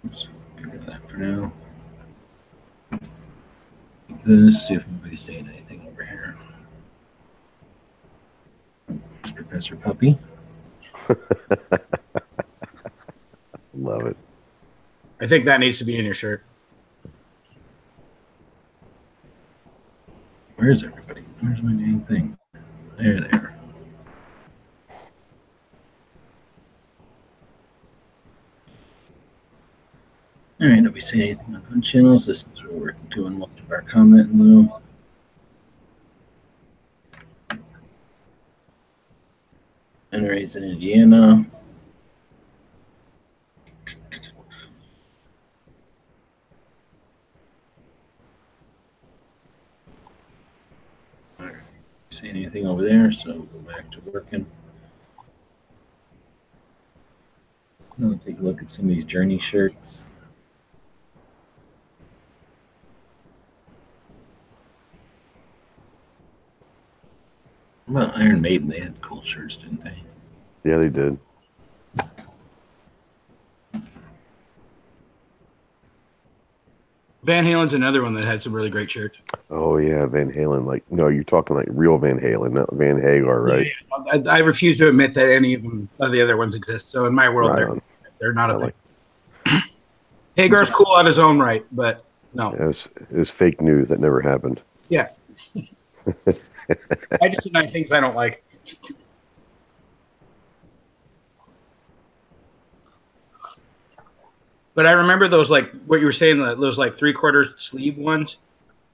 Oops, 0.06 0.28
get 0.58 0.66
rid 0.66 0.76
of 0.82 0.86
that 0.86 1.10
for 1.10 1.18
now. 1.18 1.52
This, 4.26 4.68
see 4.68 4.74
if 4.74 4.84
anybody's 4.88 5.22
saying 5.22 5.48
anything 5.48 5.88
over 5.88 6.04
here. 6.04 6.36
It's 9.24 9.32
Professor 9.32 9.76
Puppy. 9.76 10.18
Love 13.76 14.08
it. 14.08 14.18
I 15.22 15.28
think 15.28 15.46
that 15.46 15.60
needs 15.60 15.78
to 15.78 15.84
be 15.84 16.00
in 16.00 16.06
your 16.06 16.16
shirt. 16.16 16.42
Where's 20.56 20.84
everybody? 20.84 21.22
Where's 21.42 21.62
my 21.62 21.74
dang 21.74 22.00
thing? 22.08 22.36
There 22.98 23.22
they 23.22 23.30
are. 23.30 23.54
All 30.62 30.68
right, 30.68 30.80
nobody 30.80 31.02
say 31.02 31.22
anything 31.22 31.62
on 31.72 31.82
channels. 31.84 32.26
This 32.26 32.46
is 32.56 32.64
where 32.64 32.72
we're 32.74 32.96
doing 33.12 33.38
most 33.66 33.72
of 33.72 33.72
our 33.72 33.82
commenting 33.82 34.70
though. 34.70 34.82
NRA's 40.14 40.56
in 40.56 40.64
Indiana. 40.64 41.46
see 52.10 52.30
anything 52.30 52.66
over 52.66 52.82
there, 52.82 53.12
so 53.12 53.34
we'll 53.34 53.42
go 53.42 53.60
back 53.70 53.92
to 53.92 54.00
working. 54.10 54.46
I'll 58.02 58.18
take 58.26 58.40
a 58.40 58.42
look 58.42 58.62
at 58.62 58.72
some 58.72 58.86
of 58.86 58.96
these 58.96 59.04
journey 59.04 59.38
shirts. 59.38 60.15
About 67.96 68.18
Iron 68.18 68.42
Maiden? 68.42 68.68
They 68.68 68.80
had 68.80 69.00
cool 69.02 69.24
shirts, 69.24 69.58
didn't 69.58 69.84
they? 69.84 69.96
Yeah, 70.64 70.78
they 70.78 70.90
did. 70.90 71.18
Van 77.24 77.44
Halen's 77.44 77.74
another 77.74 78.04
one 78.04 78.14
that 78.14 78.24
had 78.24 78.44
some 78.44 78.54
really 78.54 78.70
great 78.70 78.92
shirts. 78.92 79.20
Oh 79.50 79.80
yeah, 79.80 80.06
Van 80.06 80.32
Halen. 80.32 80.66
Like 80.66 80.84
no, 80.92 81.08
you're 81.08 81.24
talking 81.24 81.56
like 81.56 81.68
real 81.72 81.98
Van 81.98 82.20
Halen, 82.20 82.52
not 82.52 82.72
Van 82.74 83.02
Hagar, 83.02 83.42
right? 83.42 83.68
I, 84.12 84.22
I 84.30 84.38
refuse 84.40 84.78
to 84.78 84.90
admit 84.90 85.16
that 85.16 85.30
any 85.30 85.56
of 85.56 85.64
them 85.64 85.90
of 86.00 86.12
the 86.12 86.22
other 86.22 86.38
ones 86.38 86.54
exist. 86.54 86.92
So 86.92 87.06
in 87.06 87.16
my 87.16 87.28
world, 87.28 87.50
Right 87.50 87.58
they're 87.58 87.82
they're 88.20 88.34
not 88.34 88.52
I 88.52 88.56
a 88.56 88.60
thing. 88.60 89.64
Hagar's 90.38 90.70
cool 90.70 90.92
on 90.92 91.08
his 91.08 91.18
own 91.18 91.40
right, 91.40 91.66
but 91.72 92.06
no. 92.36 92.52
It 92.52 92.62
was, 92.62 92.88
it 93.10 93.18
was 93.18 93.32
fake 93.32 93.60
news. 93.60 93.90
That 93.90 94.00
never 94.00 94.22
happened. 94.22 94.62
I 97.22 97.30
just 97.30 97.42
deny 97.42 97.68
things 97.68 97.92
I 97.92 98.00
don't 98.00 98.16
like. 98.16 98.44
But 104.76 104.86
I 104.86 104.92
remember 104.92 105.28
those 105.28 105.50
like 105.50 105.72
what 105.86 106.00
you 106.00 106.06
were 106.06 106.12
saying, 106.12 106.40
those 106.40 106.78
like 106.78 106.98
three 106.98 107.14
quarter 107.14 107.56
sleeve 107.58 107.98
ones. 107.98 108.38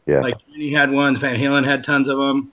Yeah. 0.06 0.22
Like 0.22 0.36
Journey 0.48 0.72
had 0.72 0.91
ones, 0.91 1.20
Van 1.20 1.39
Halen 1.39 1.65
had 1.65 1.84
tons 1.84 2.08
of 2.08 2.18
them. 2.18 2.51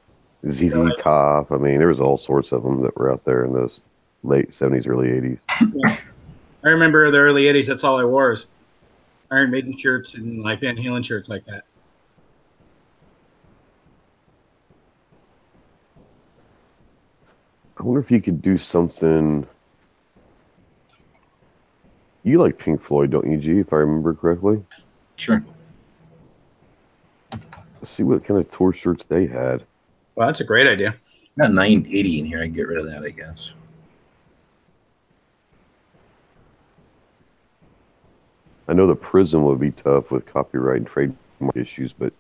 ZZ 0.49 0.75
Right. 0.75 0.99
Top. 0.99 1.53
I 1.53 1.57
mean, 1.57 1.79
there 1.79 1.89
was 1.89 2.01
all 2.01 2.17
sorts 2.17 2.53
of 2.53 2.63
them 2.63 2.83
that 2.83 2.97
were 2.97 3.13
out 3.13 3.25
there 3.25 3.45
in 3.45 3.53
those 3.53 3.83
late 4.23 4.51
'70s, 4.51 4.87
early 4.87 5.09
'80s. 5.09 5.39
I 6.65 6.69
remember 6.69 7.11
the 7.11 7.19
early 7.19 7.45
'80s. 7.45 7.67
That's 7.67 7.85
all 7.85 7.99
I 7.99 8.05
wore 8.05 8.33
is 8.33 8.47
Iron 9.31 9.51
Maiden 9.51 9.77
shirts 9.77 10.15
and 10.15 10.43
like 10.43 10.61
Van 10.61 10.77
Halen 10.77 11.05
shirts 11.05 11.29
like 11.29 11.45
that. 11.47 11.65
I 17.79 17.83
wonder 17.83 18.01
if 18.01 18.11
you 18.11 18.21
could 18.21 18.43
do 18.43 18.59
something. 18.59 19.47
You 22.25 22.39
like 22.39 22.59
Pink 22.59 22.83
Floyd, 22.83 23.11
don't 23.11 23.31
you, 23.31 23.39
G? 23.39 23.61
If 23.61 23.73
I 23.73 23.77
remember 23.77 24.15
correctly. 24.15 24.63
Sure. 25.17 25.43
Let's 27.33 27.91
see 27.91 28.03
what 28.03 28.25
kind 28.25 28.41
of 28.41 28.51
tour 28.51 28.73
shirts 28.73 29.05
they 29.05 29.27
had. 29.27 29.65
Well, 30.17 30.27
that's 30.27 30.41
a 30.41 30.45
great 30.45 30.67
idea. 30.67 30.97
Got 31.39 31.53
980 31.53 32.19
in 32.19 32.27
here. 32.27 32.41
I 32.41 32.47
can 32.47 32.53
get 32.53 32.67
rid 32.67 32.79
of 32.79 32.87
that, 32.87 33.05
I 33.05 33.11
guess. 33.11 33.53
I 38.67 38.73
know 38.73 38.89
the 38.89 38.97
Prism 38.97 39.45
would 39.45 39.61
be 39.61 39.71
tough 39.71 40.11
with 40.11 40.27
copyright 40.27 40.79
and 40.79 40.87
trademark 40.87 41.57
issues, 41.57 41.93
but 41.93 42.13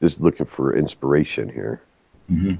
just 0.00 0.20
looking 0.20 0.46
for 0.46 0.74
inspiration 0.74 1.50
here. 1.50 1.82
Mm-hmm. 2.30 2.54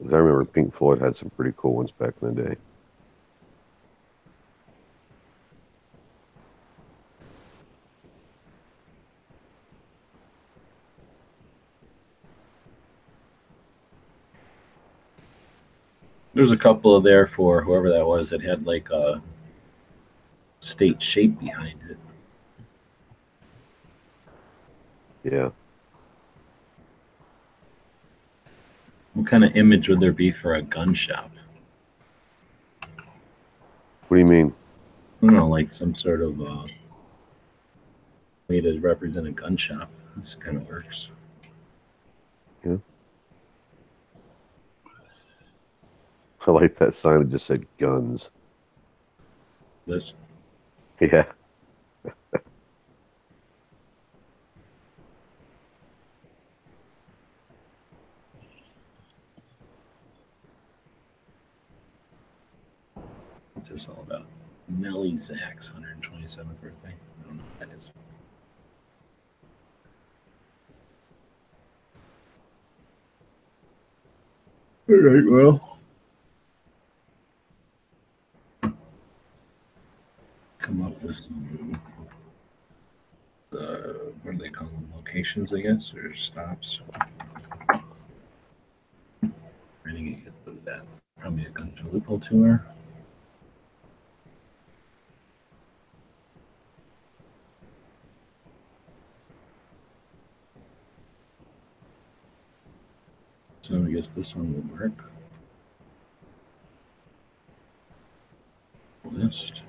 'Cause 0.00 0.12
I 0.12 0.18
remember 0.18 0.44
Pink 0.44 0.74
Floyd 0.74 1.00
had 1.00 1.16
some 1.16 1.30
pretty 1.30 1.52
cool 1.56 1.74
ones 1.74 1.90
back 1.90 2.14
in 2.22 2.34
the 2.34 2.42
day. 2.42 2.56
There's 16.34 16.50
a 16.52 16.56
couple 16.56 16.94
of 16.94 17.04
there 17.04 17.26
for 17.26 17.62
whoever 17.62 17.88
that 17.90 18.06
was 18.06 18.30
that 18.30 18.42
had 18.42 18.66
like 18.66 18.90
a 18.90 19.20
state 20.60 21.02
shape 21.02 21.38
behind 21.38 21.80
it. 21.88 21.96
Yeah. 25.24 25.50
What 29.18 29.26
kind 29.26 29.42
of 29.42 29.56
image 29.56 29.88
would 29.88 29.98
there 29.98 30.12
be 30.12 30.30
for 30.30 30.54
a 30.54 30.62
gun 30.62 30.94
shop? 30.94 31.32
What 34.06 34.16
do 34.16 34.18
you 34.20 34.24
mean? 34.24 34.54
I 35.20 35.26
don't 35.26 35.34
know, 35.34 35.48
like 35.48 35.72
some 35.72 35.96
sort 35.96 36.22
of 36.22 36.40
uh, 36.40 36.68
way 38.46 38.60
to 38.60 38.78
represent 38.78 39.26
a 39.26 39.32
gun 39.32 39.56
shop. 39.56 39.90
This 40.16 40.36
kind 40.38 40.56
of 40.56 40.68
works. 40.68 41.08
Yeah. 42.64 42.76
I 46.46 46.50
like 46.52 46.78
that 46.78 46.94
sign 46.94 47.18
that 47.18 47.28
just 47.28 47.46
said 47.46 47.66
guns. 47.76 48.30
This. 49.88 50.12
Yeah. 51.00 51.24
What's 63.58 63.70
this 63.70 63.88
all 63.88 64.04
about? 64.06 64.24
Nellie 64.68 65.16
Zach's 65.16 65.70
127th 65.70 66.60
birthday. 66.62 66.94
I 66.94 67.26
don't 67.26 67.38
know 67.38 67.42
what 67.58 67.68
that 67.68 67.76
is. 67.76 67.90
All 74.88 74.94
right, 74.94 75.24
well. 75.28 75.78
Come 80.60 80.82
up 80.86 81.02
with 81.02 81.16
some, 81.16 81.80
uh, 83.52 83.56
what 84.22 84.38
do 84.38 84.38
they 84.38 84.50
call 84.50 84.68
them? 84.68 84.88
Locations, 84.94 85.52
I 85.52 85.62
guess, 85.62 85.92
or 85.94 86.14
stops. 86.14 86.78
Renegade, 89.84 90.30
what 90.44 90.54
is 90.54 90.62
that? 90.64 90.82
Probably 91.18 91.46
a 91.46 91.50
Gun 91.50 91.72
to 91.78 91.88
Loophole 91.88 92.20
tour. 92.20 92.64
So 103.68 103.76
I 103.76 103.90
guess 103.90 104.08
this 104.08 104.34
one 104.34 104.54
will 104.54 104.78
work. 104.78 104.92
List. 109.04 109.60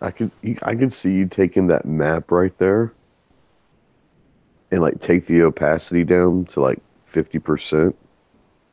I 0.00 0.10
could 0.10 0.30
I 0.62 0.74
could 0.74 0.92
see 0.94 1.12
you 1.12 1.26
taking 1.26 1.66
that 1.66 1.84
map 1.84 2.30
right 2.30 2.56
there 2.56 2.94
and 4.70 4.80
like 4.80 4.98
take 4.98 5.26
the 5.26 5.42
opacity 5.42 6.04
down 6.04 6.46
to 6.46 6.60
like 6.60 6.80
50% 7.06 7.92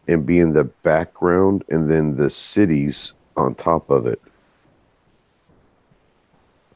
and 0.08 0.26
be 0.26 0.40
in 0.40 0.54
the 0.54 0.64
background 0.64 1.66
and 1.68 1.92
then 1.92 2.16
the 2.16 2.30
cities 2.30 3.12
on 3.36 3.56
top 3.56 3.90
of 3.90 4.08
it 4.08 4.22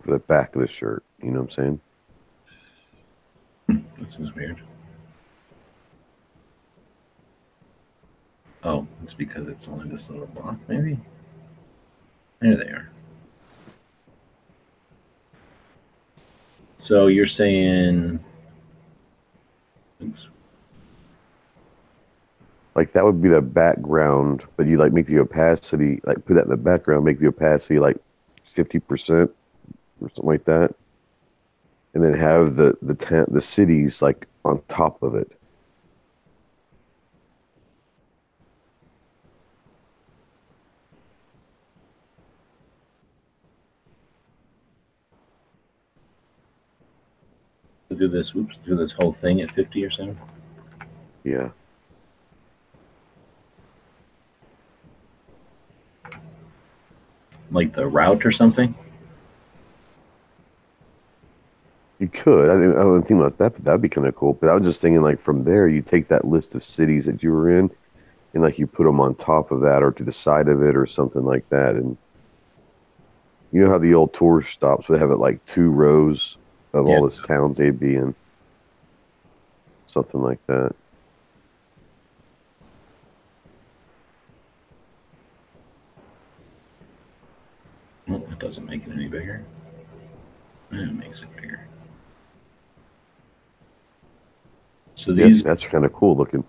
the 0.05 0.19
back 0.19 0.55
of 0.55 0.61
the 0.61 0.67
shirt. 0.67 1.03
You 1.21 1.31
know 1.31 1.41
what 1.41 1.57
I'm 1.57 1.79
saying? 3.67 3.83
This 3.99 4.17
is 4.19 4.33
weird. 4.33 4.61
Oh, 8.63 8.87
it's 9.03 9.13
because 9.13 9.47
it's 9.47 9.67
only 9.67 9.89
this 9.89 10.09
little 10.09 10.27
block, 10.27 10.57
maybe? 10.67 10.99
There 12.39 12.55
they 12.55 12.65
are. 12.65 12.89
So 16.77 17.07
you're 17.07 17.25
saying. 17.27 18.19
Oops. 20.03 20.27
Like 22.73 22.93
that 22.93 23.03
would 23.03 23.21
be 23.21 23.29
the 23.29 23.41
background, 23.41 24.43
but 24.57 24.65
you 24.65 24.77
like 24.77 24.93
make 24.93 25.05
the 25.05 25.19
opacity 25.19 26.01
like 26.03 26.25
put 26.25 26.35
that 26.35 26.45
in 26.45 26.49
the 26.49 26.57
background, 26.57 27.05
make 27.05 27.19
the 27.19 27.27
opacity 27.27 27.79
like 27.79 27.97
50% 28.45 29.29
or 30.01 30.09
something 30.09 30.25
like 30.25 30.45
that. 30.45 30.75
And 31.93 32.03
then 32.03 32.13
have 32.13 32.55
the 32.55 32.77
the 32.81 32.95
ta- 32.95 33.25
the 33.27 33.41
cities 33.41 34.01
like 34.01 34.27
on 34.45 34.61
top 34.67 35.03
of 35.03 35.15
it. 35.15 35.31
to 47.91 47.97
do 47.97 48.07
this, 48.07 48.33
whoops, 48.33 48.57
do 48.65 48.75
this 48.75 48.93
whole 48.93 49.11
thing 49.11 49.41
at 49.41 49.51
50 49.51 49.83
or 49.83 49.89
so. 49.89 50.15
Yeah. 51.23 51.49
Like 57.51 57.73
the 57.73 57.85
route 57.85 58.25
or 58.25 58.31
something. 58.31 58.73
You 62.01 62.09
could. 62.09 62.49
I 62.49 62.55
didn't, 62.55 62.77
I 62.77 62.81
didn't 62.81 63.03
think 63.03 63.19
about 63.19 63.37
that, 63.37 63.53
but 63.53 63.63
that'd 63.63 63.79
be 63.79 63.87
kind 63.87 64.07
of 64.07 64.15
cool. 64.15 64.33
But 64.33 64.49
I 64.49 64.55
was 64.55 64.63
just 64.63 64.81
thinking, 64.81 65.03
like, 65.03 65.21
from 65.21 65.43
there, 65.43 65.67
you 65.67 65.83
take 65.83 66.07
that 66.07 66.25
list 66.25 66.55
of 66.55 66.65
cities 66.65 67.05
that 67.05 67.21
you 67.21 67.31
were 67.31 67.55
in, 67.55 67.69
and 68.33 68.41
like 68.41 68.57
you 68.57 68.65
put 68.65 68.85
them 68.85 68.99
on 68.99 69.13
top 69.13 69.51
of 69.51 69.61
that, 69.61 69.83
or 69.83 69.91
to 69.91 70.03
the 70.03 70.11
side 70.11 70.47
of 70.47 70.63
it, 70.63 70.75
or 70.75 70.87
something 70.87 71.23
like 71.23 71.47
that. 71.51 71.75
And 71.75 71.99
you 73.51 73.61
know 73.61 73.69
how 73.69 73.77
the 73.77 73.93
old 73.93 74.15
tour 74.15 74.41
stops 74.41 74.89
would 74.89 74.99
have 74.99 75.11
it 75.11 75.17
like 75.17 75.45
two 75.45 75.69
rows 75.69 76.39
of 76.73 76.87
Yeah. 76.87 76.95
all 76.95 77.07
the 77.07 77.15
towns 77.27 77.59
they'd 77.59 77.79
be 77.79 77.93
in, 77.93 78.15
something 79.85 80.21
like 80.23 80.39
that. 80.47 80.75
Well, 88.07 88.23
that 88.27 88.39
doesn't 88.39 88.65
make 88.65 88.87
it 88.87 88.91
any 88.91 89.07
bigger. 89.07 89.45
That 90.71 90.95
makes 90.95 91.21
it 91.21 91.27
bigger. 91.35 91.67
So 95.01 95.13
Yeah, 95.13 95.35
that's 95.43 95.63
kind 95.63 95.83
of 95.83 95.93
cool 95.93 96.15
looking. 96.15 96.45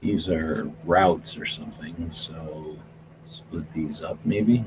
these 0.00 0.26
are 0.26 0.70
routes 0.86 1.36
or 1.36 1.44
something. 1.44 2.10
So 2.10 2.78
split 3.26 3.70
these 3.74 4.00
up 4.00 4.18
maybe. 4.24 4.64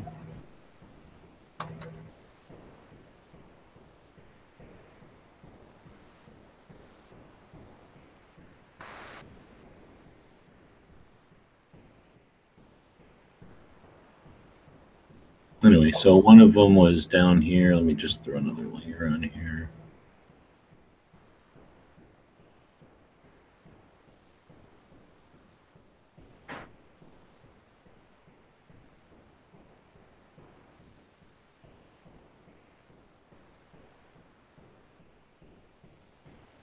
Anyway, 15.63 15.91
so 15.91 16.17
one 16.17 16.39
of 16.39 16.53
them 16.53 16.75
was 16.75 17.07
down 17.07 17.41
here. 17.41 17.73
Let 17.73 17.83
me 17.83 17.95
just 17.95 18.23
throw 18.23 18.37
another 18.37 18.67
layer 18.67 19.07
on 19.07 19.23
here. 19.23 19.71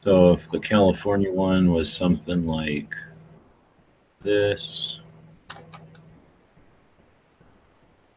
So 0.07 0.35
if 0.35 0.49
the 0.53 0.61
California 0.61 1.33
one 1.33 1.73
was 1.73 1.93
something 1.93 2.47
like 2.47 2.95
this, 4.23 5.01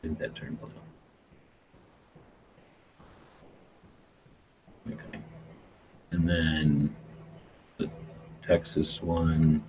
think 0.03 0.19
that 0.19 0.35
turned 0.35 0.59
blue. 0.61 0.69
Okay. 4.93 5.19
And 6.11 6.29
then 6.29 6.95
the 7.79 7.89
Texas 8.45 9.01
one, 9.01 9.63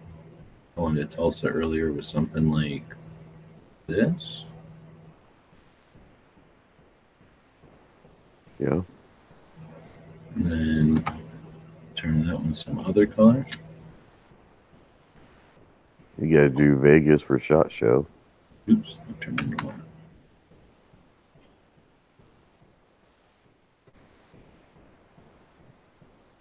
I 0.77 0.81
wanted 0.83 1.11
to 1.11 1.17
Tulsa 1.17 1.49
earlier 1.49 1.91
was 1.91 2.07
something 2.07 2.51
like 2.51 2.85
this. 3.87 4.45
Yeah. 8.59 8.83
And 10.35 10.53
then 10.53 11.20
turn 12.01 12.27
that 12.27 12.41
one 12.41 12.55
some 12.55 12.79
other 12.81 13.07
color. 13.07 13.47
You 16.19 16.35
got 16.35 16.43
to 16.43 16.49
do 16.49 16.77
Vegas 16.77 17.23
for 17.23 17.39
Shot 17.39 17.71
Show. 17.71 18.07
Oops, 18.69 18.97
I 19.09 19.25
turned 19.25 19.41
into 19.41 19.65
one. 19.67 19.83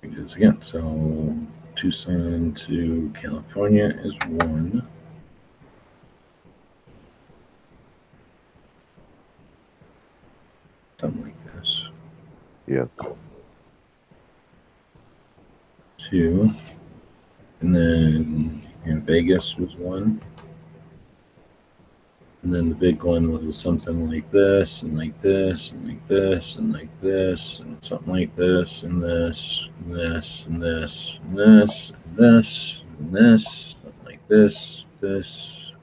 Is 0.03 0.33
again. 0.33 0.61
So 0.61 1.37
Tucson 1.75 2.53
to 2.67 3.13
California 3.21 3.95
is 4.03 4.13
one. 4.27 4.85
Something 10.99 11.23
like 11.23 11.55
this. 11.55 11.85
Yeah. 12.67 12.85
Two. 15.97 16.53
Vegas 19.29 19.57
was 19.57 19.75
one. 19.75 20.19
And 22.41 22.53
then 22.53 22.69
the 22.69 22.75
big 22.75 23.03
one 23.03 23.31
was 23.31 23.57
something 23.57 24.09
like 24.09 24.31
this, 24.31 24.81
and 24.81 24.97
like 24.97 25.21
this, 25.21 25.71
and 25.71 25.87
like 25.87 26.07
this, 26.07 26.55
and 26.55 26.73
like 26.73 27.01
this, 27.01 27.59
and 27.59 27.77
something 27.83 28.11
like 28.11 28.35
this, 28.35 28.83
and 28.83 29.03
this, 29.03 29.67
and 29.79 29.93
this, 29.95 30.45
and 30.47 30.63
this, 30.63 31.19
and 31.27 31.37
this, 31.37 31.91
and 31.91 32.17
this, 32.17 32.81
and 32.97 33.13
this, 33.13 33.75
something 33.83 34.05
like 34.05 34.27
this, 34.29 34.85
this, 34.99 35.73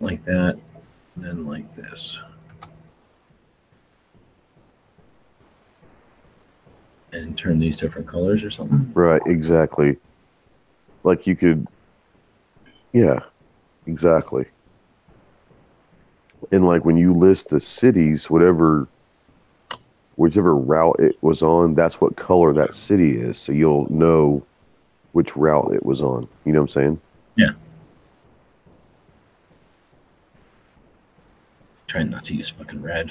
like 0.00 0.24
that, 0.24 0.56
and 1.16 1.24
then 1.24 1.46
like 1.46 1.74
this. 1.76 2.18
And 7.12 7.36
turn 7.36 7.58
these 7.58 7.76
different 7.76 8.06
colors 8.06 8.42
or 8.44 8.50
something. 8.50 8.90
Right, 8.94 9.20
exactly. 9.26 9.98
Like 11.02 11.26
you 11.26 11.34
could, 11.34 11.66
yeah, 12.92 13.20
exactly. 13.86 14.46
And 16.50 16.66
like 16.66 16.84
when 16.84 16.96
you 16.96 17.14
list 17.14 17.48
the 17.48 17.60
cities, 17.60 18.28
whatever, 18.28 18.88
whichever 20.16 20.54
route 20.54 21.00
it 21.00 21.16
was 21.22 21.42
on, 21.42 21.74
that's 21.74 22.00
what 22.00 22.16
color 22.16 22.52
that 22.52 22.74
city 22.74 23.18
is. 23.18 23.38
So 23.38 23.52
you'll 23.52 23.90
know 23.90 24.44
which 25.12 25.36
route 25.36 25.72
it 25.74 25.84
was 25.84 26.02
on. 26.02 26.28
You 26.44 26.52
know 26.52 26.60
what 26.60 26.76
I'm 26.76 26.96
saying? 26.96 27.00
Yeah. 27.36 27.52
Trying 31.86 32.10
not 32.10 32.24
to 32.26 32.34
use 32.34 32.48
fucking 32.48 32.82
red. 32.82 33.10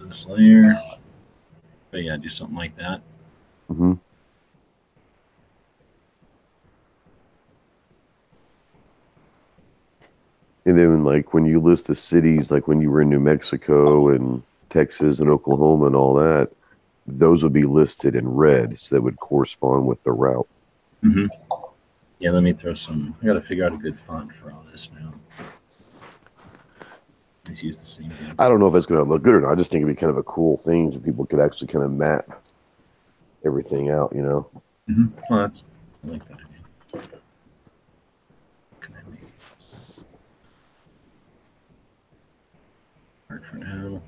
This 0.00 0.26
layer. 0.26 0.74
But 1.90 2.02
yeah, 2.02 2.16
do 2.16 2.28
something 2.28 2.56
like 2.56 2.76
that. 2.76 3.00
hmm 3.68 3.94
And 10.66 10.78
then, 10.78 11.04
like 11.04 11.32
when 11.32 11.46
you 11.46 11.58
list 11.58 11.86
the 11.86 11.94
cities, 11.94 12.50
like 12.50 12.68
when 12.68 12.80
you 12.80 12.90
were 12.90 13.00
in 13.00 13.08
New 13.08 13.18
Mexico 13.18 14.10
and 14.10 14.42
Texas 14.68 15.18
and 15.18 15.28
Oklahoma 15.28 15.86
and 15.86 15.96
all 15.96 16.14
that, 16.14 16.50
those 17.06 17.42
would 17.42 17.52
be 17.52 17.64
listed 17.64 18.14
in 18.14 18.28
red, 18.28 18.78
so 18.78 18.94
that 18.94 19.02
would 19.02 19.18
correspond 19.18 19.86
with 19.86 20.02
the 20.04 20.12
route. 20.12 20.46
Mm-hmm. 21.02 21.26
Yeah, 22.18 22.30
let 22.30 22.42
me 22.42 22.52
throw 22.52 22.74
some. 22.74 23.16
I 23.22 23.26
gotta 23.26 23.40
figure 23.40 23.64
out 23.64 23.72
a 23.72 23.78
good 23.78 23.98
font 24.06 24.32
for 24.34 24.52
all 24.52 24.64
this 24.70 24.90
now. 24.94 25.14
The 27.44 27.54
same. 27.54 28.08
damn- 28.10 28.34
I 28.38 28.48
don't 28.48 28.60
know 28.60 28.68
if 28.68 28.74
it's 28.74 28.86
going 28.86 29.02
to 29.02 29.08
look 29.10 29.22
good 29.22 29.34
or 29.34 29.40
not. 29.40 29.50
I 29.52 29.54
just 29.54 29.70
think 29.70 29.82
it'd 29.82 29.94
be 29.94 29.98
kind 29.98 30.10
of 30.10 30.16
a 30.18 30.22
cool 30.22 30.56
thing 30.58 30.90
so 30.90 30.98
people 31.00 31.26
could 31.26 31.40
actually 31.40 31.68
kind 31.68 31.84
of 31.84 31.96
map 31.96 32.44
everything 33.44 33.90
out, 33.90 34.12
you 34.14 34.22
know? 34.22 34.48
Mhm. 34.88 35.10
Well, 35.30 35.40
that's, 35.48 35.64
I 36.04 36.08
like 36.10 36.24
that 36.28 36.34
idea. 36.34 37.08
Can 38.80 38.94
I 38.94 39.10
make 39.10 39.32
this? 39.36 39.54
For 43.28 43.40
now. 43.56 44.02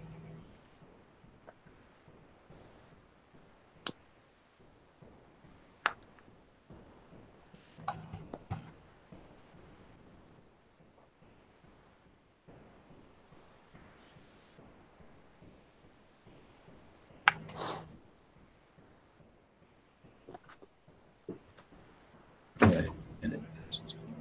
Okay, 22.63 22.87
and 23.23 23.33
then 23.33 23.47
this 23.69 23.81
is 23.87 23.93
going 23.93 24.15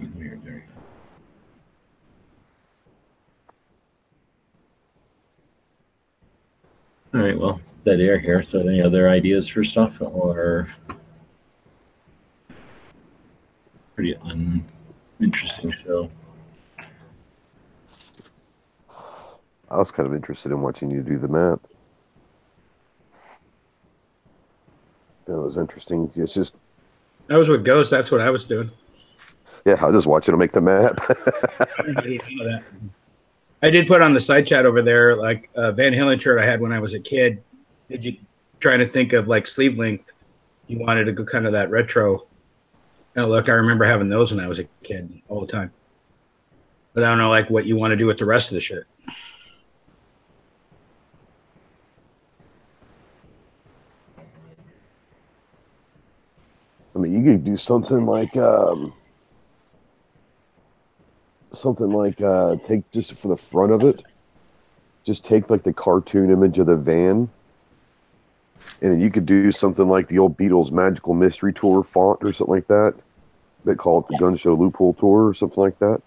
on. 0.00 0.05
Weird, 0.16 0.42
there 0.44 0.54
you. 0.54 0.62
All 7.14 7.20
right, 7.20 7.38
well, 7.38 7.60
dead 7.84 8.00
air 8.00 8.18
here. 8.18 8.42
So, 8.42 8.60
any 8.60 8.82
other 8.82 9.08
ideas 9.08 9.48
for 9.48 9.64
stuff 9.64 9.94
or 10.00 10.68
pretty 13.94 14.14
uninteresting 15.18 15.72
show? 15.84 16.10
I 19.70 19.78
was 19.78 19.90
kind 19.90 20.06
of 20.06 20.14
interested 20.14 20.52
in 20.52 20.60
watching 20.60 20.90
you 20.90 21.02
do 21.02 21.16
the 21.18 21.28
map. 21.28 21.60
That 25.24 25.40
was 25.40 25.56
interesting. 25.56 26.10
It's 26.14 26.34
just, 26.34 26.56
I 27.28 27.36
was 27.36 27.48
with 27.48 27.64
Ghost. 27.64 27.90
That's 27.90 28.12
what 28.12 28.20
I 28.20 28.30
was 28.30 28.44
doing. 28.44 28.70
Yeah, 29.66 29.74
I 29.80 29.86
was 29.86 29.94
just 29.94 30.06
watching 30.06 30.32
him 30.32 30.38
make 30.38 30.52
the 30.52 30.60
map. 30.60 30.96
I 31.80 31.86
didn't 31.86 32.36
know 32.36 32.44
that. 32.44 32.62
I 33.64 33.70
did 33.70 33.88
put 33.88 34.00
on 34.00 34.14
the 34.14 34.20
side 34.20 34.46
chat 34.46 34.64
over 34.64 34.80
there 34.80 35.16
like 35.16 35.50
a 35.56 35.72
Van 35.72 35.92
Halen 35.92 36.20
shirt 36.20 36.38
I 36.38 36.44
had 36.44 36.60
when 36.60 36.72
I 36.72 36.78
was 36.78 36.94
a 36.94 37.00
kid. 37.00 37.42
Did 37.90 38.04
you 38.04 38.16
trying 38.60 38.78
to 38.78 38.86
think 38.86 39.12
of 39.12 39.26
like 39.26 39.48
sleeve 39.48 39.76
length? 39.76 40.12
You 40.68 40.78
wanted 40.78 41.06
to 41.06 41.12
go 41.12 41.24
kind 41.24 41.46
of 41.46 41.52
that 41.52 41.68
retro. 41.70 42.28
And 43.16 43.28
look, 43.28 43.48
I 43.48 43.54
remember 43.54 43.84
having 43.84 44.08
those 44.08 44.32
when 44.32 44.44
I 44.44 44.46
was 44.46 44.60
a 44.60 44.64
kid 44.84 45.20
all 45.28 45.40
the 45.40 45.48
time. 45.48 45.72
But 46.94 47.02
I 47.02 47.08
don't 47.08 47.18
know 47.18 47.28
like 47.28 47.50
what 47.50 47.66
you 47.66 47.74
want 47.74 47.90
to 47.90 47.96
do 47.96 48.06
with 48.06 48.18
the 48.18 48.24
rest 48.24 48.50
of 48.50 48.54
the 48.54 48.60
shirt. 48.60 48.86
I 56.94 56.98
mean, 56.98 57.12
you 57.12 57.32
could 57.32 57.44
do 57.44 57.56
something 57.56 58.06
like, 58.06 58.36
um, 58.36 58.94
something 61.56 61.90
like, 61.90 62.20
uh, 62.20 62.56
take 62.64 62.90
just 62.90 63.14
for 63.14 63.28
the 63.28 63.36
front 63.36 63.72
of 63.72 63.82
it, 63.82 64.02
just 65.04 65.24
take 65.24 65.50
like 65.50 65.62
the 65.62 65.72
cartoon 65.72 66.30
image 66.30 66.58
of 66.58 66.66
the 66.66 66.76
van. 66.76 67.30
And 68.80 68.92
then 68.92 69.00
you 69.00 69.10
could 69.10 69.26
do 69.26 69.52
something 69.52 69.88
like 69.88 70.08
the 70.08 70.18
old 70.18 70.36
Beatles 70.36 70.70
Magical 70.70 71.14
Mystery 71.14 71.52
Tour 71.52 71.82
font 71.82 72.18
or 72.22 72.32
something 72.32 72.54
like 72.54 72.66
that. 72.68 72.94
They 73.64 73.74
call 73.74 74.00
it 74.00 74.06
the 74.08 74.18
Gun 74.18 74.36
Show 74.36 74.54
Loophole 74.54 74.94
Tour 74.94 75.28
or 75.28 75.34
something 75.34 75.62
like 75.62 75.78
that. 75.78 76.00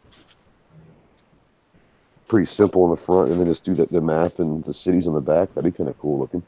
Pretty 2.27 2.45
simple 2.45 2.83
on 2.83 2.91
the 2.91 2.97
front, 2.97 3.31
and 3.31 3.39
then 3.39 3.47
just 3.47 3.63
do 3.65 3.73
the, 3.73 3.85
the 3.85 4.01
map 4.01 4.39
and 4.39 4.63
the 4.63 4.73
cities 4.73 5.07
on 5.07 5.13
the 5.13 5.21
back. 5.21 5.49
That'd 5.49 5.71
be 5.71 5.75
kind 5.75 5.89
of 5.89 5.97
cool 5.99 6.19
looking. 6.19 6.43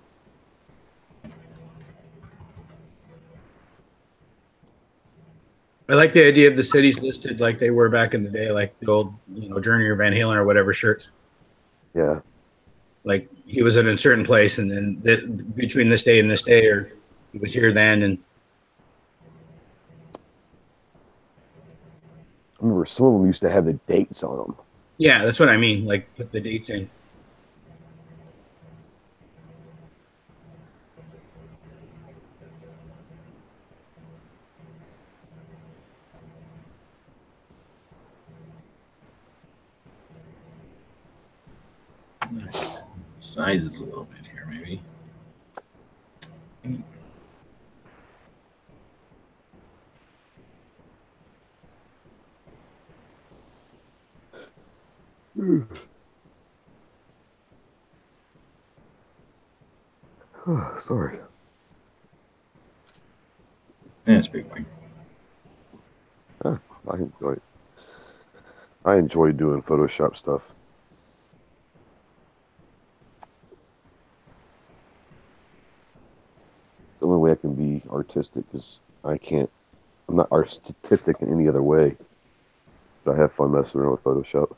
I 5.92 5.96
like 5.96 6.14
the 6.14 6.26
idea 6.26 6.50
of 6.50 6.56
the 6.56 6.64
cities 6.64 7.02
listed 7.02 7.42
like 7.42 7.60
they 7.60 7.70
were 7.70 7.90
back 7.90 8.14
in 8.14 8.24
the 8.24 8.30
day, 8.30 8.50
like 8.50 8.80
the 8.80 8.90
old, 8.90 9.14
you 9.34 9.50
know, 9.50 9.60
Journey 9.60 9.84
or 9.84 9.96
Van 9.96 10.14
Halen 10.14 10.38
or 10.38 10.46
whatever 10.46 10.72
shirts. 10.72 11.10
Yeah. 11.94 12.20
Like 13.04 13.30
he 13.46 13.62
was 13.62 13.76
in 13.76 13.90
a 13.90 13.98
certain 13.98 14.24
place, 14.24 14.58
and 14.58 14.72
then 14.72 15.02
th- 15.04 15.24
between 15.54 15.90
this 15.90 16.04
day 16.04 16.22
and 16.22 16.32
this 16.32 16.44
day, 16.44 16.66
or 16.68 16.94
he 17.34 17.40
was 17.40 17.54
here 17.54 17.74
then, 17.74 18.04
and 18.04 18.18
I 20.14 20.18
remember 22.62 22.86
some 22.86 23.08
of 23.08 23.14
them 23.14 23.26
used 23.26 23.42
to 23.42 23.50
have 23.50 23.66
the 23.66 23.74
dates 23.74 24.24
on 24.24 24.38
them. 24.38 24.56
yeah, 24.98 25.26
that's 25.26 25.42
what 25.42 25.50
I 25.50 25.58
mean. 25.58 25.84
Like 25.84 26.08
put 26.16 26.32
the 26.32 26.40
dates 26.40 26.70
in. 26.70 26.90
Sizes 43.20 43.80
a 43.80 43.84
little 43.84 44.06
bit 44.06 44.26
here, 44.32 44.46
maybe. 44.50 44.82
Sorry. 60.80 61.20
Yeah, 64.08 64.18
it's 64.18 64.28
pretty 64.28 64.50
fine. 64.50 64.66
Ah, 66.44 66.60
I 66.90 66.96
enjoy. 66.96 67.36
I 68.84 68.96
enjoy 68.96 69.32
doing 69.32 69.62
Photoshop 69.62 70.16
stuff. 70.16 70.56
The 77.02 77.08
only 77.08 77.20
way 77.20 77.32
I 77.32 77.36
can 77.36 77.56
be 77.56 77.82
artistic 77.90 78.46
because 78.46 78.80
I 79.04 79.18
can't. 79.18 79.50
I'm 80.08 80.16
not 80.16 80.32
artistic 80.32 81.18
in 81.22 81.32
any 81.32 81.48
other 81.48 81.64
way. 81.64 81.98
But 83.04 83.16
I 83.16 83.18
have 83.18 83.32
fun 83.32 83.52
messing 83.52 83.82
around 83.82 83.92
with 83.92 84.04
Photoshop. 84.04 84.56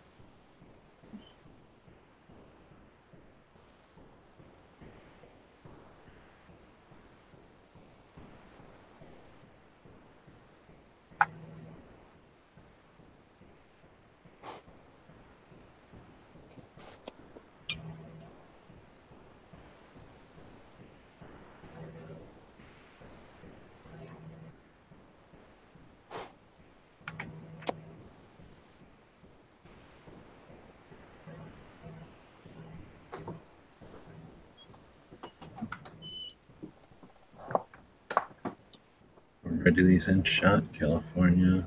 Where 39.64 39.72
do 39.72 39.88
these 39.88 40.10
in 40.10 40.24
shot? 40.24 40.62
California. 40.78 41.66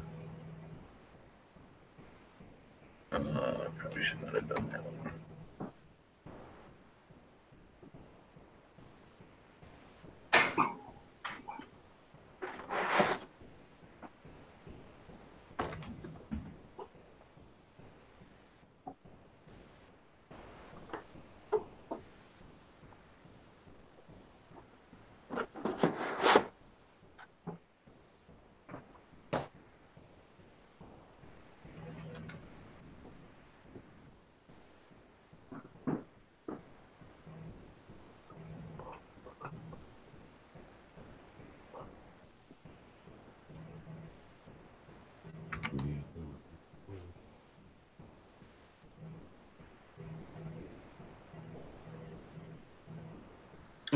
Uh, 3.10 3.68
probably 3.78 4.04
should 4.04 4.22
not 4.22 4.34
have 4.34 4.46
done 4.46 4.68
that 4.70 4.84
one. 4.84 5.06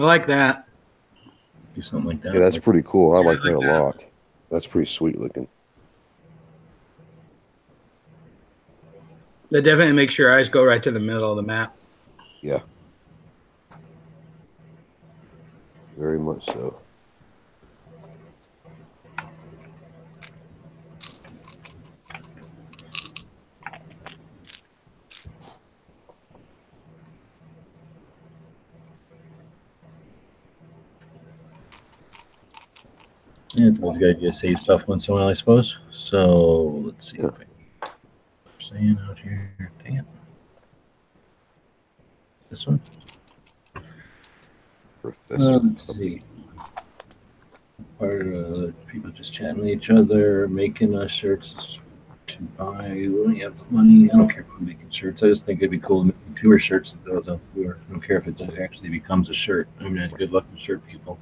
I 0.01 0.05
like 0.05 0.27
that. 0.29 0.67
Do 1.75 1.83
something 1.83 2.09
like 2.09 2.23
that. 2.23 2.33
Yeah, 2.33 2.41
that's 2.41 2.59
pretty 2.59 2.81
cool. 2.87 3.13
I 3.15 3.21
Yeah, 3.21 3.29
I 3.29 3.33
like 3.33 3.43
that 3.43 3.55
a 3.55 3.59
lot. 3.59 4.05
That's 4.51 4.67
pretty 4.67 4.91
sweet 4.91 5.19
looking. 5.19 5.47
That 9.51 9.63
definitely 9.63 9.93
makes 9.93 10.17
your 10.17 10.33
eyes 10.33 10.49
go 10.49 10.65
right 10.65 10.83
to 10.83 10.91
the 10.91 11.01
middle 11.01 11.31
of 11.31 11.37
the 11.37 11.43
map. 11.43 11.77
Yeah. 12.41 12.61
Very 15.99 16.19
much 16.19 16.47
so. 16.47 16.81
Yeah, 33.55 33.67
it's 33.67 33.81
always 33.81 33.90
a 33.90 33.90
good 34.01 34.17
idea 34.17 34.31
to 34.31 34.37
save 34.37 34.59
stuff 34.59 34.89
once 34.89 35.07
in 35.07 35.13
a 35.13 35.17
while, 35.19 35.29
I 35.29 35.35
suppose. 35.35 35.77
So 35.93 36.83
let's 36.87 37.11
see. 37.11 37.19
If 37.19 37.35
I, 37.83 37.87
am 37.87 37.91
saying 38.59 38.99
out 39.09 39.19
here, 39.19 39.71
dang 39.85 39.97
it. 39.99 40.05
This 42.49 42.67
one. 42.67 42.81
Professor. 45.03 45.43
Uh, 45.43 45.59
let's 45.63 45.87
see. 45.87 46.23
Part 47.99 48.37
uh, 48.37 48.73
people 48.91 49.11
just 49.11 49.35
chatting 49.35 49.59
with 49.59 49.69
each 49.69 49.91
other, 49.91 50.49
making 50.49 50.97
us 50.97 51.11
shirts 51.11 51.79
to 52.29 52.39
buy. 52.57 52.89
We 52.93 53.21
only 53.23 53.41
have 53.41 53.59
the 53.59 53.65
money. 53.69 54.11
I 54.11 54.17
don't 54.17 54.31
care 54.31 54.41
if 54.41 54.47
I'm 54.59 54.65
making 54.65 54.91
shirts. 54.91 55.23
I 55.23 55.27
just 55.27 55.45
think 55.45 55.61
it'd 55.61 55.71
be 55.71 55.79
cool 55.79 56.01
to 56.01 56.07
make 56.07 56.41
tour 56.41 56.59
shirts 56.59 56.93
that 56.93 57.05
goes 57.05 57.29
on 57.29 57.39
tour. 57.55 57.79
I 57.87 57.93
don't 57.93 58.01
care 58.01 58.17
if 58.17 58.27
it 58.27 58.41
actually 58.59 58.89
becomes 58.89 59.29
a 59.29 59.35
shirt. 59.35 59.69
I 59.79 59.89
mean, 59.91 60.11
good 60.17 60.33
luck 60.33 60.47
with 60.51 60.61
shirt 60.61 60.81
people. 60.87 61.19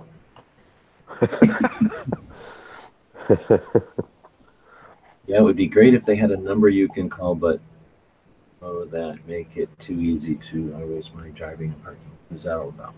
Yeah, 5.28 5.36
it 5.36 5.42
would 5.42 5.56
be 5.56 5.66
great 5.66 5.92
if 5.92 6.06
they 6.06 6.16
had 6.16 6.30
a 6.30 6.38
number 6.38 6.70
you 6.70 6.88
can 6.88 7.10
call, 7.10 7.34
but 7.34 7.60
oh, 8.62 8.86
that 8.86 9.18
make 9.28 9.58
it 9.58 9.68
too 9.78 10.00
easy 10.00 10.36
to 10.50 10.74
always 10.74 11.10
my 11.14 11.28
driving 11.28 11.68
and 11.74 11.84
parking. 11.84 12.10
What's 12.30 12.44
that 12.44 12.56
all 12.56 12.70
about? 12.70 12.94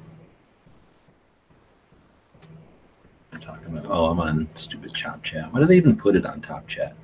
I'm 3.32 3.40
talking 3.40 3.76
about. 3.76 3.90
Oh, 3.90 4.06
I'm 4.06 4.20
on 4.20 4.48
stupid 4.54 4.94
Top 4.94 5.24
Chat. 5.24 5.52
Why 5.52 5.58
do 5.58 5.66
they 5.66 5.76
even 5.76 5.96
put 5.96 6.14
it 6.14 6.24
on 6.24 6.40
Top 6.40 6.68
Chat? 6.68 6.94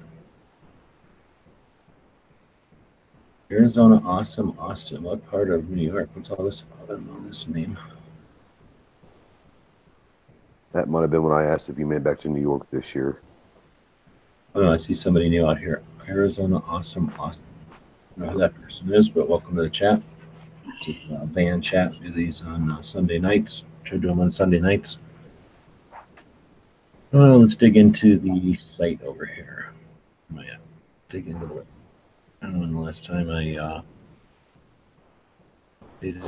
Arizona, 3.50 4.00
awesome, 4.04 4.56
Austin. 4.60 5.02
What 5.02 5.28
part 5.28 5.50
of 5.50 5.70
New 5.70 5.90
York? 5.90 6.08
What's 6.14 6.30
all 6.30 6.44
this 6.44 6.60
about? 6.62 6.84
I 6.84 6.86
don't 6.92 7.06
know 7.08 7.28
this 7.28 7.48
name. 7.48 7.76
That 10.76 10.90
might 10.90 11.00
have 11.00 11.10
been 11.10 11.22
when 11.22 11.32
I 11.32 11.44
asked 11.44 11.70
if 11.70 11.78
you 11.78 11.86
made 11.86 11.96
it 11.96 12.04
back 12.04 12.18
to 12.18 12.28
New 12.28 12.42
York 12.42 12.70
this 12.70 12.94
year. 12.94 13.22
Oh, 14.54 14.70
I 14.70 14.76
see 14.76 14.92
somebody 14.92 15.30
new 15.30 15.46
out 15.46 15.58
here. 15.58 15.82
Arizona, 16.06 16.58
awesome, 16.68 17.10
Austin. 17.18 17.46
I 17.70 18.18
don't 18.18 18.26
know 18.26 18.32
who 18.34 18.38
that 18.40 18.60
person 18.60 18.92
is, 18.92 19.08
but 19.08 19.26
welcome 19.26 19.56
to 19.56 19.62
the 19.62 19.70
chat. 19.70 20.02
To, 20.82 20.94
uh, 21.14 21.24
van 21.24 21.62
chat. 21.62 21.98
Do 22.02 22.12
these 22.12 22.42
on 22.42 22.70
uh, 22.70 22.82
Sunday 22.82 23.18
nights. 23.18 23.64
Try 23.84 23.92
to 23.92 24.02
do 24.02 24.08
them 24.08 24.20
on 24.20 24.30
Sunday 24.30 24.60
nights. 24.60 24.98
Well, 27.10 27.40
let's 27.40 27.56
dig 27.56 27.78
into 27.78 28.18
the 28.18 28.54
site 28.56 29.00
over 29.02 29.24
here. 29.24 29.72
Am 30.30 30.40
I? 30.40 30.46
Dig 31.08 31.26
into 31.26 31.56
it. 31.56 31.66
I 32.42 32.46
don't 32.46 32.56
know 32.56 32.60
when 32.60 32.74
the 32.74 32.80
last 32.80 33.06
time 33.06 33.30
I 33.30 33.56
uh, 33.56 33.82
did. 36.02 36.22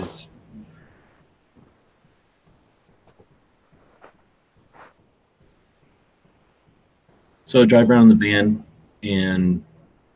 So 7.48 7.62
I 7.62 7.64
drive 7.64 7.88
around 7.88 8.11
in 8.11 8.18
the 8.18 8.26
van 8.26 8.62
and 9.02 9.64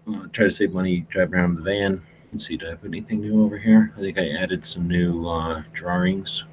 uh, 0.07 0.27
try 0.35 0.45
to 0.45 0.51
save 0.51 0.75
money. 0.75 1.07
Drive 1.09 1.33
around 1.33 1.53
in 1.53 1.57
the 1.57 1.63
van. 1.63 2.03
Let's 2.31 2.47
see, 2.47 2.59
do 2.59 2.67
I 2.67 2.71
have 2.71 2.85
anything 2.85 3.23
new 3.23 3.43
over 3.43 3.57
here? 3.57 3.91
I 3.97 4.01
think 4.01 4.19
I 4.19 4.29
added 4.33 4.67
some 4.67 4.87
new 4.87 5.27
uh, 5.27 5.63
drawings 5.73 6.45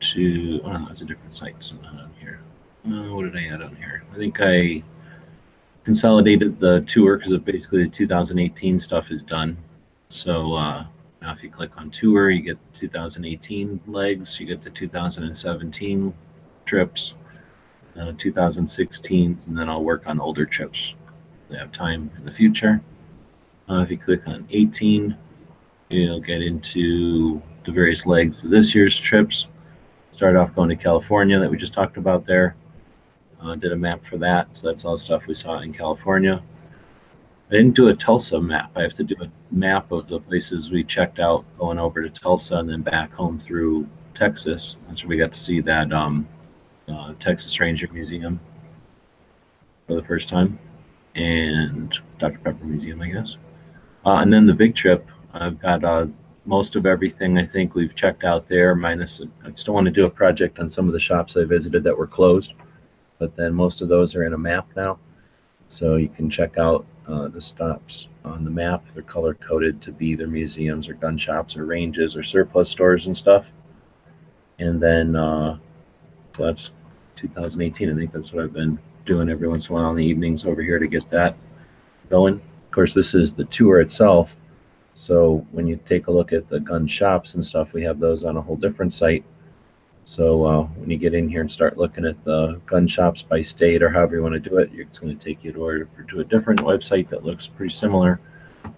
to. 0.00 0.60
Oh, 0.64 0.72
no, 0.72 0.88
it's 0.90 1.02
a 1.02 1.04
different 1.04 1.36
site. 1.36 1.54
So 1.60 1.76
not 1.76 2.00
on 2.00 2.10
here. 2.18 2.40
Uh, 2.84 3.14
what 3.14 3.32
did 3.32 3.36
I 3.36 3.46
add 3.46 3.62
on 3.62 3.76
here? 3.76 4.02
I 4.12 4.16
think 4.16 4.38
I 4.40 4.82
consolidated 5.84 6.58
the 6.58 6.80
tour 6.80 7.16
because 7.16 7.38
basically 7.38 7.84
the 7.84 7.90
2018 7.90 8.80
stuff 8.80 9.12
is 9.12 9.22
done. 9.22 9.56
So 10.08 10.52
uh, 10.54 10.84
now 11.22 11.32
if 11.32 11.44
you 11.44 11.48
click 11.48 11.70
on 11.76 11.92
tour, 11.92 12.30
you 12.30 12.42
get 12.42 12.58
2018 12.74 13.82
legs, 13.86 14.40
you 14.40 14.46
get 14.46 14.62
the 14.62 14.70
2017 14.70 16.12
trips, 16.64 17.14
uh, 17.98 18.12
2016, 18.18 19.38
and 19.46 19.58
then 19.58 19.68
I'll 19.68 19.84
work 19.84 20.04
on 20.06 20.20
older 20.20 20.46
trips. 20.46 20.94
If 21.48 21.56
I 21.56 21.60
have 21.60 21.72
time 21.72 22.10
in 22.18 22.24
the 22.24 22.32
future. 22.32 22.80
Uh, 23.68 23.80
if 23.80 23.90
you 23.90 23.98
click 23.98 24.26
on 24.26 24.46
18, 24.50 25.16
you'll 25.88 26.20
get 26.20 26.42
into 26.42 27.40
the 27.64 27.72
various 27.72 28.06
legs 28.06 28.44
of 28.44 28.50
this 28.50 28.74
year's 28.74 28.98
trips. 28.98 29.46
Start 30.12 30.36
off 30.36 30.54
going 30.54 30.68
to 30.68 30.76
California 30.76 31.38
that 31.38 31.50
we 31.50 31.56
just 31.56 31.74
talked 31.74 31.96
about 31.96 32.26
there. 32.26 32.56
Uh, 33.40 33.54
did 33.56 33.72
a 33.72 33.76
map 33.76 34.04
for 34.06 34.16
that, 34.18 34.48
so 34.52 34.68
that's 34.68 34.84
all 34.84 34.92
the 34.92 34.98
stuff 34.98 35.26
we 35.26 35.34
saw 35.34 35.58
in 35.60 35.72
California. 35.72 36.42
I 37.50 37.52
didn't 37.52 37.74
do 37.74 37.88
a 37.88 37.94
Tulsa 37.94 38.40
map. 38.40 38.70
I 38.76 38.82
have 38.82 38.94
to 38.94 39.04
do 39.04 39.16
a 39.20 39.30
map 39.54 39.92
of 39.92 40.08
the 40.08 40.18
places 40.18 40.70
we 40.70 40.82
checked 40.82 41.18
out 41.18 41.44
going 41.58 41.78
over 41.78 42.02
to 42.02 42.08
Tulsa 42.08 42.56
and 42.56 42.68
then 42.68 42.82
back 42.82 43.12
home 43.12 43.38
through 43.38 43.86
Texas. 44.14 44.76
That's 44.88 45.02
where 45.02 45.10
we 45.10 45.16
got 45.18 45.32
to 45.32 45.38
see 45.38 45.60
that 45.60 45.92
um, 45.92 46.26
uh, 46.88 47.14
Texas 47.20 47.58
Ranger 47.60 47.88
Museum 47.92 48.40
for 49.86 49.94
the 49.94 50.02
first 50.02 50.28
time, 50.28 50.58
and 51.14 51.96
Dr. 52.18 52.38
Pepper 52.38 52.64
Museum, 52.64 53.00
I 53.00 53.08
guess. 53.08 53.36
Uh, 54.06 54.16
and 54.16 54.32
then 54.32 54.46
the 54.46 54.54
big 54.54 54.74
trip, 54.74 55.06
I've 55.32 55.60
got 55.60 55.84
uh, 55.84 56.06
most 56.46 56.76
of 56.76 56.86
everything 56.86 57.38
I 57.38 57.46
think 57.46 57.74
we've 57.74 57.94
checked 57.94 58.24
out 58.24 58.48
there, 58.48 58.74
minus 58.74 59.22
I 59.44 59.52
still 59.54 59.74
want 59.74 59.86
to 59.86 59.90
do 59.90 60.04
a 60.04 60.10
project 60.10 60.58
on 60.58 60.68
some 60.68 60.86
of 60.86 60.92
the 60.92 61.00
shops 61.00 61.36
I 61.36 61.44
visited 61.44 61.84
that 61.84 61.96
were 61.96 62.06
closed, 62.06 62.52
but 63.18 63.34
then 63.36 63.54
most 63.54 63.80
of 63.80 63.88
those 63.88 64.14
are 64.14 64.24
in 64.24 64.34
a 64.34 64.38
map 64.38 64.68
now. 64.76 64.98
So 65.68 65.96
you 65.96 66.08
can 66.08 66.28
check 66.28 66.58
out 66.58 66.86
uh, 67.08 67.28
the 67.28 67.40
stops 67.40 68.08
on 68.24 68.44
the 68.44 68.50
map. 68.50 68.84
They're 68.92 69.02
color 69.02 69.34
coded 69.34 69.80
to 69.82 69.92
be 69.92 70.08
either 70.08 70.26
museums 70.26 70.88
or 70.88 70.94
gun 70.94 71.16
shops 71.16 71.56
or 71.56 71.64
ranges 71.64 72.16
or 72.16 72.22
surplus 72.22 72.68
stores 72.68 73.06
and 73.06 73.16
stuff. 73.16 73.50
And 74.58 74.82
then 74.82 75.16
that's 76.42 76.72
2018. 77.16 77.90
I 77.90 77.94
think 77.94 78.12
that's 78.12 78.32
what 78.32 78.44
I've 78.44 78.52
been 78.52 78.78
doing 79.06 79.28
every 79.28 79.48
once 79.48 79.68
in 79.68 79.74
a 79.74 79.78
while 79.78 79.90
in 79.90 79.96
the 79.96 80.04
evenings 80.04 80.44
over 80.44 80.62
here 80.62 80.78
to 80.78 80.86
get 80.86 81.08
that 81.10 81.36
going. 82.10 82.34
Of 82.34 82.70
course, 82.70 82.94
this 82.94 83.14
is 83.14 83.32
the 83.32 83.44
tour 83.44 83.80
itself. 83.80 84.34
So 84.94 85.46
when 85.50 85.66
you 85.66 85.78
take 85.86 86.06
a 86.06 86.12
look 86.12 86.32
at 86.32 86.48
the 86.48 86.60
gun 86.60 86.86
shops 86.86 87.34
and 87.34 87.44
stuff, 87.44 87.72
we 87.72 87.82
have 87.82 87.98
those 87.98 88.24
on 88.24 88.36
a 88.36 88.42
whole 88.42 88.56
different 88.56 88.92
site. 88.92 89.24
So 90.04 90.44
uh, 90.44 90.62
when 90.76 90.90
you 90.90 90.98
get 90.98 91.14
in 91.14 91.28
here 91.28 91.40
and 91.40 91.50
start 91.50 91.78
looking 91.78 92.04
at 92.04 92.22
the 92.24 92.60
gun 92.66 92.86
shops 92.86 93.22
by 93.22 93.40
state 93.42 93.82
or 93.82 93.88
however 93.88 94.16
you 94.16 94.22
want 94.22 94.34
to 94.34 94.50
do 94.50 94.58
it, 94.58 94.70
it's 94.74 94.98
going 94.98 95.16
to 95.16 95.24
take 95.24 95.42
you 95.42 95.52
to, 95.52 95.88
to 96.10 96.20
a 96.20 96.24
different 96.24 96.60
website 96.60 97.08
that 97.08 97.24
looks 97.24 97.46
pretty 97.46 97.72
similar. 97.72 98.20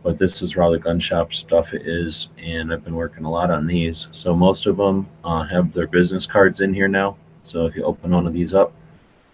But 0.02 0.18
this 0.18 0.40
is 0.40 0.54
where 0.54 0.64
all 0.64 0.70
the 0.70 0.78
gun 0.78 1.00
shop 1.00 1.34
stuff 1.34 1.68
is, 1.72 2.28
and 2.38 2.72
I've 2.72 2.84
been 2.84 2.94
working 2.94 3.24
a 3.24 3.30
lot 3.30 3.50
on 3.50 3.66
these. 3.66 4.08
So 4.12 4.36
most 4.36 4.66
of 4.66 4.76
them 4.76 5.08
uh, 5.24 5.42
have 5.44 5.72
their 5.72 5.88
business 5.88 6.26
cards 6.26 6.60
in 6.60 6.72
here 6.72 6.88
now. 6.88 7.16
So 7.46 7.66
if 7.66 7.76
you 7.76 7.84
open 7.84 8.10
one 8.10 8.26
of 8.26 8.32
these 8.32 8.54
up, 8.54 8.72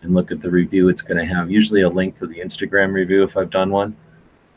and 0.02 0.14
look 0.14 0.32
at 0.32 0.42
the 0.42 0.50
review, 0.50 0.88
it's 0.88 1.02
going 1.02 1.16
to 1.16 1.34
have 1.34 1.50
usually 1.50 1.82
a 1.82 1.88
link 1.88 2.18
to 2.18 2.26
the 2.26 2.40
Instagram 2.40 2.92
review 2.92 3.22
if 3.22 3.36
I've 3.36 3.50
done 3.50 3.70
one. 3.70 3.96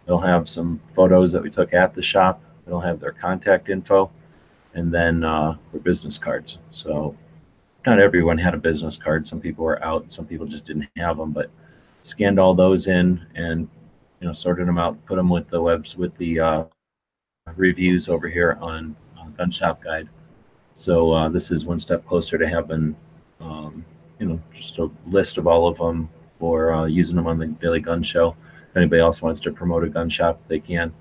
It'll 0.07 0.19
have 0.19 0.49
some 0.49 0.81
photos 0.95 1.31
that 1.31 1.41
we 1.41 1.49
took 1.49 1.73
at 1.73 1.93
the 1.93 2.01
shop. 2.01 2.41
It'll 2.67 2.81
have 2.81 2.99
their 2.99 3.11
contact 3.11 3.69
info, 3.69 4.11
and 4.73 4.93
then 4.93 5.23
uh, 5.23 5.55
their 5.71 5.81
business 5.81 6.17
cards. 6.17 6.57
So 6.71 7.15
not 7.85 7.99
everyone 7.99 8.37
had 8.37 8.55
a 8.55 8.57
business 8.57 8.97
card. 8.97 9.27
Some 9.27 9.39
people 9.39 9.63
were 9.63 9.83
out, 9.83 10.11
some 10.11 10.25
people 10.25 10.47
just 10.47 10.65
didn't 10.65 10.89
have 10.97 11.17
them. 11.17 11.31
But 11.31 11.49
scanned 12.01 12.39
all 12.39 12.53
those 12.53 12.87
in 12.87 13.25
and 13.35 13.67
you 14.19 14.27
know 14.27 14.33
sorted 14.33 14.67
them 14.67 14.77
out, 14.77 15.03
put 15.05 15.15
them 15.15 15.29
with 15.29 15.47
the 15.49 15.61
webs 15.61 15.95
with 15.95 16.15
the 16.17 16.39
uh, 16.39 16.63
reviews 17.55 18.09
over 18.09 18.27
here 18.27 18.57
on, 18.61 18.95
on 19.17 19.33
Gun 19.33 19.51
Shop 19.51 19.83
Guide. 19.83 20.09
So 20.73 21.11
uh, 21.13 21.29
this 21.29 21.51
is 21.51 21.65
one 21.65 21.79
step 21.79 22.05
closer 22.05 22.37
to 22.37 22.49
having 22.49 22.95
um, 23.45 23.85
you 24.19 24.25
know 24.27 24.41
just 24.53 24.77
a 24.79 24.89
list 25.07 25.37
of 25.37 25.47
all 25.47 25.67
of 25.67 25.77
them 25.77 26.09
for 26.39 26.73
uh, 26.73 26.85
using 26.85 27.15
them 27.15 27.27
on 27.27 27.37
the 27.37 27.47
Daily 27.47 27.79
Gun 27.79 28.03
Show. 28.03 28.35
If 28.69 28.77
anybody 28.77 29.01
else 29.01 29.21
wants 29.21 29.39
to 29.41 29.51
promote 29.51 29.83
a 29.83 29.89
gun 29.89 30.09
shop, 30.09 30.41
they 30.47 30.59
can. 30.59 30.93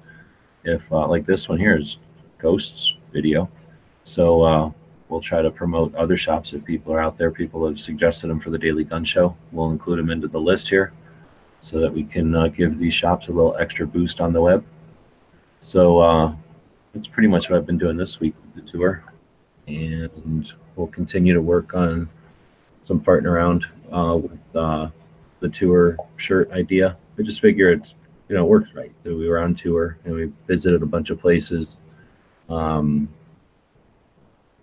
If 0.65 0.83
uh, 0.93 1.09
like 1.09 1.27
this 1.27 1.49
one 1.49 1.59
here 1.59 1.77
is 1.77 1.99
Ghosts 2.39 2.95
video, 3.13 3.49
so 4.05 4.43
uh, 4.43 4.71
we'll 5.09 5.21
try 5.21 5.43
to 5.43 5.51
promote 5.51 5.95
other 5.95 6.17
shops 6.17 6.53
if 6.53 6.65
people 6.65 6.93
are 6.93 7.01
out 7.01 7.19
there. 7.19 7.31
People 7.31 7.67
have 7.67 7.81
suggested 7.81 8.29
them 8.29 8.41
for 8.41 8.51
the 8.51 8.59
Daily 8.59 8.85
Gun 8.85 9.05
Show. 9.05 9.37
We'll 9.53 9.71
include 9.71 9.99
them 9.99 10.11
into 10.11 10.29
the 10.29 10.41
list 10.41 10.69
here 10.69 10.93
so 11.61 11.81
that 11.81 11.93
we 11.93 12.05
can 12.05 12.35
uh, 12.35 12.49
give 12.49 12.79
these 12.79 12.93
shops 12.93 13.29
a 13.29 13.33
little 13.33 13.57
extra 13.57 13.87
boost 13.87 14.21
on 14.21 14.33
the 14.33 14.41
web. 14.41 14.65
So 15.61 15.99
uh, 15.99 16.35
that's 16.93 17.09
pretty 17.09 17.29
much 17.29 17.49
what 17.49 17.57
I've 17.57 17.67
been 17.67 17.79
doing 17.79 17.97
this 17.97 18.21
week 18.21 18.35
with 18.43 18.65
the 18.65 18.71
tour, 18.71 19.03
and 19.67 20.53
we'll 20.77 20.89
continue 20.89 21.33
to 21.33 21.41
work 21.41 21.75
on 21.75 22.09
some 22.85 23.01
farting 23.01 23.25
around 23.25 23.67
uh, 23.91 24.17
with 24.17 24.57
uh, 24.57 24.89
the 25.41 25.49
tour 25.49 25.97
shirt 26.17 26.51
idea. 26.53 26.97
I 27.19 27.23
just 27.23 27.41
figure 27.41 27.73
it's 27.73 27.95
you 28.29 28.37
know 28.37 28.45
it 28.45 28.49
works 28.49 28.71
right. 28.75 28.93
We 29.03 29.29
were 29.29 29.39
on 29.39 29.55
tour 29.55 29.99
and 30.05 30.15
we 30.15 30.33
visited 30.47 30.83
a 30.83 30.87
bunch 30.87 31.11
of 31.11 31.19
places. 31.19 31.77
Um, 32.49 33.09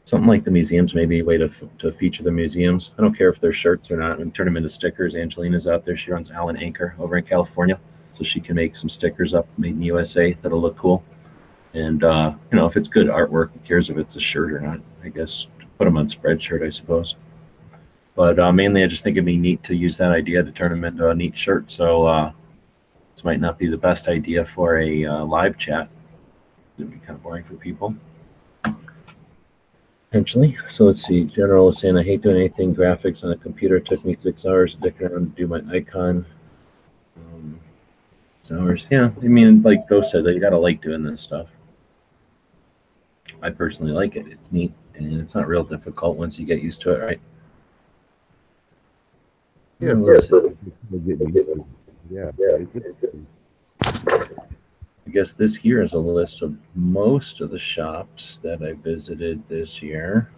something 0.05 0.27
like 0.27 0.43
the 0.43 0.51
museums, 0.51 0.93
maybe 0.93 1.19
a 1.19 1.23
way 1.23 1.37
to, 1.37 1.49
to 1.79 1.91
feature 1.93 2.23
the 2.23 2.31
museums. 2.31 2.91
I 2.97 3.01
don't 3.01 3.17
care 3.17 3.29
if 3.29 3.39
they're 3.39 3.53
shirts 3.53 3.89
or 3.89 3.97
not, 3.97 4.19
and 4.19 4.33
turn 4.33 4.45
them 4.45 4.57
into 4.57 4.69
stickers. 4.69 5.15
Angelina's 5.15 5.67
out 5.67 5.85
there. 5.85 5.97
She 5.97 6.11
runs 6.11 6.31
Allen 6.31 6.57
Anchor 6.57 6.95
over 6.99 7.17
in 7.17 7.25
California, 7.25 7.79
so 8.09 8.23
she 8.23 8.39
can 8.39 8.55
make 8.55 8.75
some 8.75 8.89
stickers 8.89 9.33
up 9.33 9.47
made 9.57 9.75
in 9.75 9.81
USA 9.83 10.33
that'll 10.41 10.61
look 10.61 10.77
cool. 10.77 11.03
And 11.73 12.03
uh, 12.03 12.33
you 12.51 12.57
know, 12.57 12.65
if 12.65 12.77
it's 12.77 12.89
good 12.89 13.07
artwork, 13.07 13.51
who 13.53 13.59
cares 13.59 13.89
if 13.89 13.97
it's 13.97 14.15
a 14.15 14.19
shirt 14.19 14.51
or 14.51 14.59
not? 14.59 14.79
I 15.03 15.09
guess 15.09 15.47
put 15.77 15.85
them 15.85 15.97
on 15.97 16.07
Spreadshirt, 16.07 16.65
I 16.65 16.69
suppose. 16.69 17.15
But 18.15 18.39
uh, 18.39 18.51
mainly, 18.51 18.83
I 18.83 18.87
just 18.87 19.03
think 19.03 19.15
it'd 19.15 19.25
be 19.25 19.37
neat 19.37 19.63
to 19.63 19.75
use 19.75 19.97
that 19.97 20.11
idea 20.11 20.43
to 20.43 20.51
turn 20.51 20.71
them 20.71 20.83
into 20.83 21.09
a 21.09 21.15
neat 21.15 21.37
shirt. 21.37 21.71
So 21.71 22.05
uh, 22.05 22.31
this 23.15 23.23
might 23.23 23.39
not 23.39 23.57
be 23.57 23.67
the 23.67 23.77
best 23.77 24.07
idea 24.07 24.45
for 24.45 24.79
a 24.79 25.05
uh, 25.05 25.25
live 25.25 25.57
chat. 25.57 25.89
It'd 26.77 26.91
be 26.91 26.97
kind 26.99 27.11
of 27.11 27.23
boring 27.23 27.43
for 27.43 27.55
people. 27.55 27.95
Potentially. 30.09 30.57
So 30.67 30.85
let's 30.85 31.03
see. 31.03 31.23
General 31.23 31.69
is 31.69 31.77
saying, 31.79 31.97
I 31.97 32.03
hate 32.03 32.21
doing 32.21 32.35
anything 32.35 32.75
graphics 32.75 33.23
on 33.23 33.31
a 33.31 33.37
computer. 33.37 33.77
It 33.77 33.85
took 33.85 34.03
me 34.03 34.17
six 34.19 34.45
hours 34.45 34.75
to 34.75 34.81
dick 34.81 35.01
around 35.01 35.35
to 35.35 35.41
do 35.41 35.47
my 35.47 35.61
icon. 35.71 36.25
Um, 37.15 37.59
six 38.41 38.59
hours. 38.59 38.87
Yeah. 38.91 39.11
I 39.15 39.27
mean, 39.27 39.61
like 39.61 39.87
Ghost 39.87 40.11
said, 40.11 40.25
you 40.25 40.39
got 40.41 40.49
to 40.49 40.57
like 40.57 40.81
doing 40.81 41.03
this 41.03 41.21
stuff. 41.21 41.47
I 43.41 43.51
personally 43.51 43.93
like 43.93 44.17
it. 44.17 44.27
It's 44.27 44.51
neat 44.51 44.73
and 44.95 45.21
it's 45.21 45.33
not 45.33 45.47
real 45.47 45.63
difficult 45.63 46.17
once 46.17 46.37
you 46.37 46.45
get 46.45 46.61
used 46.61 46.81
to 46.81 46.91
it, 46.91 46.99
right? 46.99 47.21
Yeah, 49.81 49.93
Let's 49.93 50.27
see. 50.27 50.31
we're 50.91 50.99
getting 50.99 51.33
used 51.33 51.49
to 51.49 51.53
it. 51.55 51.65
Yeah, 52.09 52.31
I 53.87 55.09
guess 55.09 55.33
this 55.33 55.55
here 55.55 55.81
is 55.81 55.93
a 55.93 55.97
list 55.97 56.43
of 56.43 56.55
most 56.75 57.41
of 57.41 57.49
the 57.49 57.57
shops 57.59 58.37
that 58.43 58.61
I 58.61 58.73
visited 58.73 59.41
this 59.49 59.81
year. 59.81 60.29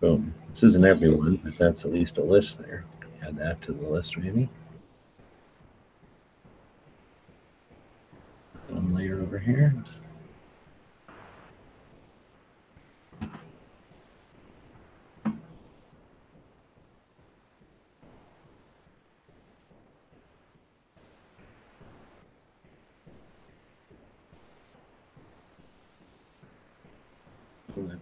Boom. 0.00 0.34
This 0.50 0.64
isn't 0.64 0.84
everyone, 0.84 1.36
but 1.44 1.56
that's 1.56 1.84
at 1.84 1.92
least 1.92 2.18
a 2.18 2.22
list 2.24 2.58
there. 2.58 2.84
Add 3.22 3.36
that 3.38 3.62
to 3.62 3.72
the 3.72 3.86
list, 3.86 4.16
maybe. 4.16 4.48
One 8.68 8.92
layer 8.94 9.20
over 9.20 9.38
here. 9.38 9.74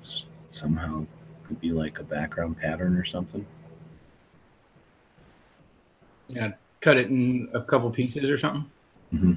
That's 0.01 0.25
somehow 0.51 1.07
could 1.47 1.61
be 1.61 1.73
like 1.73 1.99
a 1.99 2.05
background 2.05 2.59
pattern 2.59 2.97
or 2.97 3.05
something. 3.05 3.45
Yeah, 6.29 6.53
cut 6.81 6.99
it 6.99 7.09
in 7.09 7.49
a 7.55 7.63
couple 7.63 7.91
pieces 7.91 8.29
or 8.29 8.37
something. 8.37 8.71
Mm-hmm. 9.15 9.33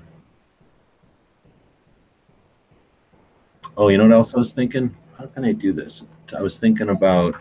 Oh, 3.77 3.87
you 3.87 3.97
know 3.97 4.03
what 4.03 4.13
else 4.13 4.35
I 4.35 4.39
was 4.39 4.53
thinking? 4.53 4.95
How 5.17 5.27
can 5.27 5.45
I 5.45 5.53
do 5.53 5.71
this? 5.71 6.03
I 6.35 6.41
was 6.41 6.59
thinking 6.59 6.89
about 6.89 7.35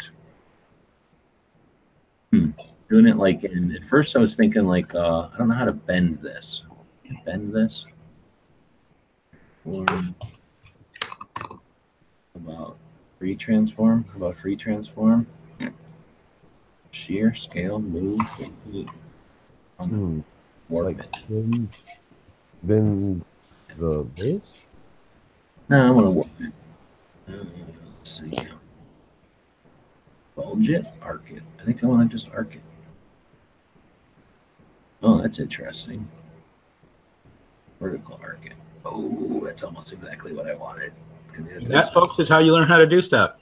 hmm, 2.31 2.51
doing 2.89 3.09
it 3.09 3.17
like 3.17 3.43
in. 3.45 3.75
At 3.75 3.89
first, 3.89 4.17
I 4.17 4.21
was 4.21 4.37
thinking 4.37 4.67
like 4.67 4.95
uh, 4.95 5.29
I 5.33 5.39
don't 5.39 5.49
know 5.49 5.55
how 5.55 5.65
to 5.65 5.73
bend 5.73 6.21
this. 6.23 6.63
Bend 7.25 7.53
this. 7.53 7.87
Or 9.65 9.85
about 12.37 12.77
free 13.21 13.37
transform. 13.37 14.07
How 14.11 14.17
about 14.17 14.39
free 14.39 14.57
transform? 14.57 15.27
Shear, 16.91 17.35
scale, 17.35 17.79
move, 17.79 18.19
on 19.79 19.89
Hmm, 19.89 20.21
warp 20.71 20.87
Like- 20.87 20.99
it. 21.05 21.17
Then, 21.29 21.69
then 22.65 23.25
the 23.79 24.05
base? 24.17 24.57
No, 25.69 25.87
I 25.87 25.91
want 25.91 26.07
to 26.07 26.11
warp 26.11 26.29
it. 26.41 26.53
Uh, 27.29 27.45
let's 27.99 28.11
see. 28.11 28.49
Bulge 30.35 30.71
it, 30.71 30.87
arc 31.03 31.31
it. 31.31 31.43
I 31.61 31.65
think 31.65 31.85
I 31.85 31.87
want 31.87 32.11
to 32.11 32.17
just 32.17 32.29
arc 32.33 32.55
it. 32.57 32.63
Oh, 35.03 35.21
that's 35.21 35.39
interesting. 35.39 36.09
Vertical 37.79 38.19
arc 38.23 38.47
it. 38.47 38.55
Oh, 38.85 39.43
that's 39.45 39.63
almost 39.63 39.93
exactly 39.93 40.33
what 40.33 40.47
I 40.51 40.55
wanted. 40.55 40.93
'Cause 41.35 41.47
it 41.47 41.57
is 41.57 41.63
this- 41.65 41.85
That, 41.87 41.93
folks, 41.95 42.19
is 42.19 42.29
how 42.29 42.39
you 42.39 42.53
learn 42.53 42.67
how 42.69 42.79
to 42.79 42.87
do 42.87 43.01
stuff. 43.03 43.33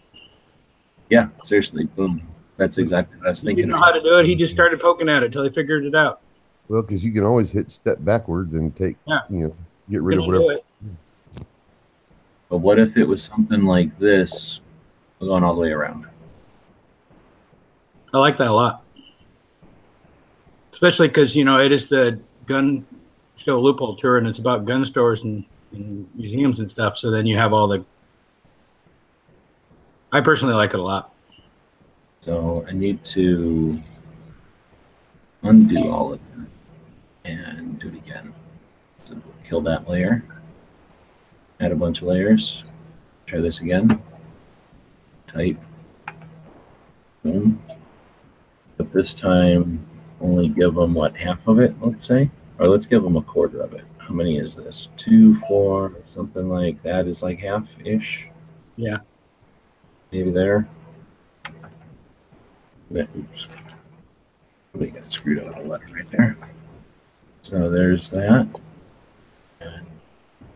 Yeah, 1.11 1.29
seriously, 1.43 1.85
boom. 1.97 2.23
That's 2.57 2.79
exactly 2.79 3.17
what 3.19 3.27
I 3.29 3.31
was 3.31 3.41
He 3.41 3.47
thinking. 3.47 3.67
didn't 3.67 3.79
know 3.79 3.85
how 3.85 3.93
to 3.93 4.01
do 4.03 4.19
it. 4.19 4.27
He 4.27 4.35
just 4.35 4.53
started 4.53 4.81
poking 4.81 5.09
at 5.09 5.23
it 5.23 5.33
till 5.33 5.45
he 5.45 5.51
figured 5.51 5.85
it 5.85 5.95
out. 5.95 6.21
Well, 6.69 6.83
because 6.83 7.05
you 7.05 7.13
can 7.13 7.25
always 7.25 7.51
hit 7.51 7.71
step 7.71 7.99
backwards 8.05 8.53
and 8.55 8.75
take, 8.77 8.97
Yeah. 9.07 9.21
you 9.31 9.39
know, 9.39 9.55
get 9.91 10.03
rid 10.03 10.19
of 10.19 10.25
Couldn't 10.27 10.41
do 10.41 10.47
whatever. 10.47 10.63
But 12.51 12.59
what 12.59 12.79
if 12.79 12.97
it 12.97 13.05
was 13.05 13.23
something 13.23 13.63
like 13.65 13.97
this 13.99 14.61
going 15.21 15.45
all 15.45 15.55
the 15.55 15.61
way 15.61 15.71
around? 15.73 16.07
I 18.13 18.19
like 18.19 18.37
that 18.39 18.49
a 18.49 18.53
lot. 18.53 18.83
Especially 20.73 21.09
because, 21.09 21.35
you 21.37 21.45
know, 21.45 21.59
it 21.61 21.73
is 21.73 21.89
the 21.89 22.19
gun 22.47 22.85
show 23.37 23.61
loophole 23.61 23.97
tour 23.97 24.19
and 24.19 24.27
it's 24.27 24.39
about 24.39 24.65
gun 24.65 24.85
stores 24.85 25.23
and, 25.25 25.45
and 25.73 26.09
museums 26.15 26.61
and 26.61 26.71
stuff. 26.71 26.97
So 26.97 27.11
then 27.11 27.27
you 27.27 27.37
have 27.37 27.53
all 27.53 27.69
the. 27.69 27.85
I 30.13 30.21
personally 30.21 30.55
like 30.55 30.75
it 30.75 30.81
a 30.81 30.83
lot. 30.83 31.13
So 32.21 32.65
I 32.69 32.73
need 32.73 33.05
to 33.07 33.81
undo 35.43 35.91
all 35.91 36.13
of 36.13 36.21
it 36.21 36.49
and 37.25 37.79
do 37.79 37.89
it 37.89 37.95
again. 37.95 38.35
So 39.09 39.17
kill 39.49 39.61
that 39.63 39.89
layer. 39.89 40.25
Add 41.61 41.73
a 41.73 41.77
bunch 41.77 42.03
of 42.03 42.09
layers. 42.09 42.65
Try 43.27 43.41
this 43.41 43.61
again. 43.61 44.03
Type. 45.27 45.59
Boom. 47.23 47.63
But 48.77 48.93
this 48.93 49.13
time, 49.13 49.85
only 50.21 50.49
give 50.49 50.75
them 50.75 50.95
what 50.95 51.17
half 51.17 51.47
of 51.47 51.59
it, 51.59 51.75
let's 51.81 52.07
say, 52.07 52.31
or 52.59 52.69
let's 52.69 52.87
give 52.87 53.03
them 53.03 53.17
a 53.17 53.23
quarter 53.23 53.61
of 53.61 53.73
it. 53.75 53.85
How 54.09 54.15
many 54.15 54.39
is 54.39 54.57
this? 54.57 54.89
Two, 54.97 55.39
four, 55.41 55.93
something 56.15 56.49
like 56.49 56.83
that 56.83 57.07
is 57.07 57.23
like 57.23 57.39
half 57.41 57.69
ish. 57.85 58.27
Yeah. 58.77 58.97
Maybe 60.11 60.31
there. 60.31 60.67
Oops. 62.91 63.47
We 64.73 64.87
got 64.87 65.13
screwed 65.13 65.45
up 65.45 65.57
a 65.57 65.61
letter 65.61 65.89
right 65.93 66.11
there. 66.11 66.39
So 67.43 67.69
there's 67.69 68.09
that. 68.09 68.49
And 69.61 69.87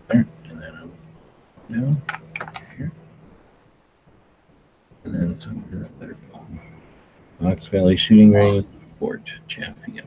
there, 0.09 0.27
and 0.49 0.63
then 0.63 0.91
I'm 1.69 1.75
down 1.75 2.03
here. 2.79 2.91
And 5.05 5.15
then 5.15 5.39
somewhere 5.39 5.81
that 5.81 6.01
better 6.01 6.17
go. 6.33 7.55
Valley 7.71 7.97
Shooting 7.99 8.33
Range, 8.33 8.65
Fort 8.99 9.21
Chaffee. 9.47 10.01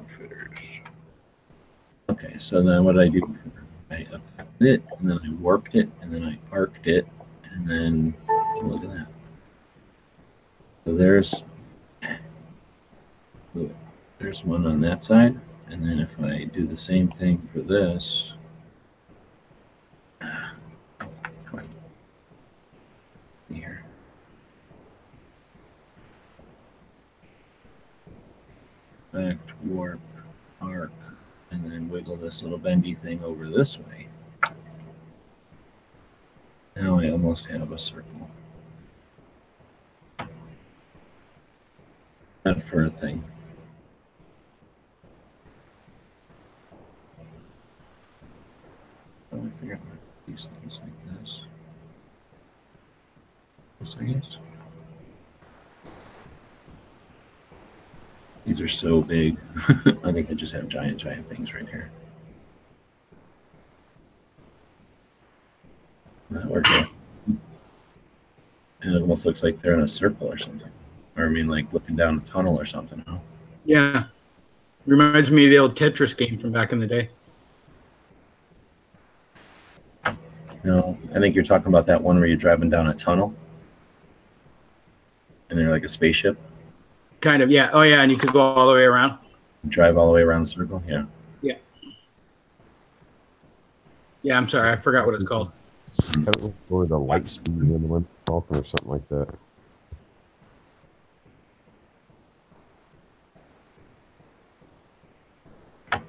Okay, 2.16 2.38
so 2.38 2.62
then 2.62 2.86
what 2.86 2.94
did 2.96 3.02
I 3.02 3.08
do? 3.10 3.38
I 3.92 3.96
affected 4.14 4.68
it, 4.68 4.84
and 5.00 5.10
then 5.12 5.20
I 5.22 5.30
warped 5.34 5.76
it, 5.76 5.90
and 6.02 6.14
then 6.14 6.24
I 6.24 6.40
arced 6.50 6.88
it, 6.88 7.06
and 7.52 7.70
then 7.70 8.16
look 8.64 8.84
at 8.84 8.90
that. 8.90 9.08
So 10.86 10.96
there's 10.96 11.36
there's 14.18 14.46
one 14.46 14.66
on 14.66 14.80
that 14.80 15.04
side, 15.04 15.38
and 15.68 15.84
then 15.84 16.00
if 16.00 16.18
I 16.24 16.46
do 16.46 16.66
the 16.66 16.78
same 16.78 17.10
thing 17.10 17.50
for 17.52 17.60
this, 17.60 18.32
here. 23.52 23.84
Effect, 29.14 29.50
warp, 29.66 30.00
arc, 30.62 30.92
and 31.56 31.72
then 31.72 31.90
wiggle 31.90 32.18
this 32.18 32.44
little 32.44 32.58
bendy 32.58 32.94
thing 32.94 33.24
over 33.24 33.50
this 33.50 33.80
way. 33.80 34.08
Now 36.76 37.00
I 37.00 37.10
almost 37.10 37.46
have 37.46 37.72
a 37.72 37.78
circle. 37.78 38.30
That 42.44 42.68
for 42.68 42.86
a 42.86 42.90
thing. 42.90 43.24
Oh, 49.32 49.38
I 49.38 49.68
how 49.68 49.80
these 50.28 50.50
things 50.62 50.80
like 50.84 51.22
this. 51.22 51.40
This, 53.80 53.96
I 54.00 54.04
guess. 54.04 54.38
These 58.46 58.62
are 58.62 58.68
so 58.68 59.02
big. 59.02 59.38
I 60.04 60.12
think 60.12 60.30
I 60.30 60.34
just 60.34 60.54
have 60.54 60.68
giant, 60.68 60.98
giant 60.98 61.28
things 61.30 61.54
right 61.54 61.68
here. 61.68 61.90
That 66.32 66.46
worked 66.46 66.68
out. 66.70 66.88
And 68.82 68.96
it 68.96 69.02
almost 69.02 69.26
looks 69.26 69.42
like 69.42 69.62
they're 69.62 69.74
in 69.74 69.82
a 69.82 69.88
circle 69.88 70.28
or 70.28 70.38
something. 70.38 70.70
Or 71.18 71.26
I 71.26 71.30
mean, 71.30 71.48
like 71.48 71.72
looking 71.74 71.96
down 71.96 72.18
a 72.18 72.30
tunnel 72.30 72.60
or 72.60 72.66
something. 72.66 73.04
Huh? 73.08 73.18
Yeah. 73.64 74.06
Reminds 74.86 75.32
me 75.32 75.46
of 75.46 75.50
the 75.50 75.58
old 75.58 75.76
Tetris 75.76 76.16
game 76.16 76.38
from 76.38 76.52
back 76.52 76.72
in 76.72 76.80
the 76.80 76.88
day. 76.88 77.10
No, 80.64 80.98
I 81.16 81.20
think 81.20 81.36
you're 81.36 81.44
talking 81.44 81.68
about 81.68 81.86
that 81.88 82.02
one 82.02 82.18
where 82.18 82.26
you're 82.26 82.38
driving 82.38 82.72
down 82.72 82.88
a 82.88 82.94
tunnel, 82.96 83.36
and 85.50 85.60
they're 85.60 85.70
like 85.70 85.84
a 85.84 85.90
spaceship. 85.90 86.40
Kind 87.26 87.42
of, 87.42 87.50
yeah. 87.50 87.72
Oh, 87.74 87.82
yeah. 87.82 88.04
And 88.04 88.12
you 88.12 88.20
could 88.20 88.32
go 88.32 88.40
all 88.40 88.68
the 88.68 88.76
way 88.76 88.84
around. 88.84 89.18
Drive 89.70 89.98
all 89.98 90.06
the 90.06 90.14
way 90.14 90.22
around 90.22 90.42
the 90.42 90.46
circle. 90.46 90.84
Yeah. 90.88 91.06
Yeah, 91.42 91.56
Yeah, 94.22 94.38
I'm 94.38 94.48
sorry. 94.48 94.70
I 94.70 94.76
forgot 94.76 95.08
what 95.08 95.16
it's 95.16 95.24
called. 95.24 95.52
Or 96.70 96.86
the 96.86 97.00
light 97.00 97.28
speed 97.28 97.58
in 97.58 97.82
the 97.82 97.88
Olympic 97.88 98.12
Falcon 98.28 98.58
or 98.58 98.64
something 98.64 98.92
like 98.92 99.10
that. 99.10 99.28
I 105.92 106.00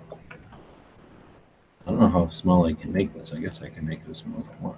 don't 1.86 1.98
know 1.98 2.08
how 2.10 2.28
small 2.28 2.66
I 2.66 2.74
can 2.74 2.92
make 2.92 3.14
this. 3.14 3.32
I 3.32 3.38
guess 3.38 3.62
I 3.62 3.70
can 3.70 3.86
make 3.86 4.00
it 4.00 4.10
as 4.10 4.18
small 4.18 4.40
as 4.40 4.46
I 4.50 4.62
want. 4.62 4.76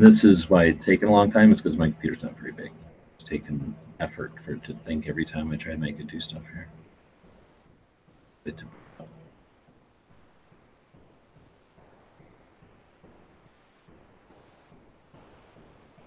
This 0.00 0.24
is 0.24 0.48
why 0.48 0.64
it's 0.64 0.86
taken 0.86 1.08
a 1.08 1.12
long 1.12 1.30
time. 1.30 1.52
Is 1.52 1.60
because 1.60 1.76
my 1.76 1.90
computer's 1.90 2.22
not 2.22 2.34
very 2.38 2.52
big. 2.52 2.72
It's 3.16 3.28
taken 3.28 3.76
effort 4.00 4.32
for 4.42 4.52
it 4.52 4.64
to 4.64 4.72
think 4.72 5.06
every 5.06 5.26
time 5.26 5.52
I 5.52 5.56
try 5.56 5.72
to 5.72 5.78
make 5.78 6.00
it 6.00 6.06
do 6.06 6.18
stuff 6.22 6.40
here. 6.54 6.68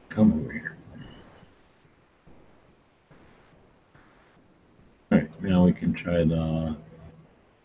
Come 0.09 0.41
over 0.41 0.51
here. 0.51 0.75
All 5.11 5.19
right, 5.19 5.43
now 5.43 5.65
we 5.65 5.71
can 5.71 5.93
try 5.93 6.23
the 6.23 6.75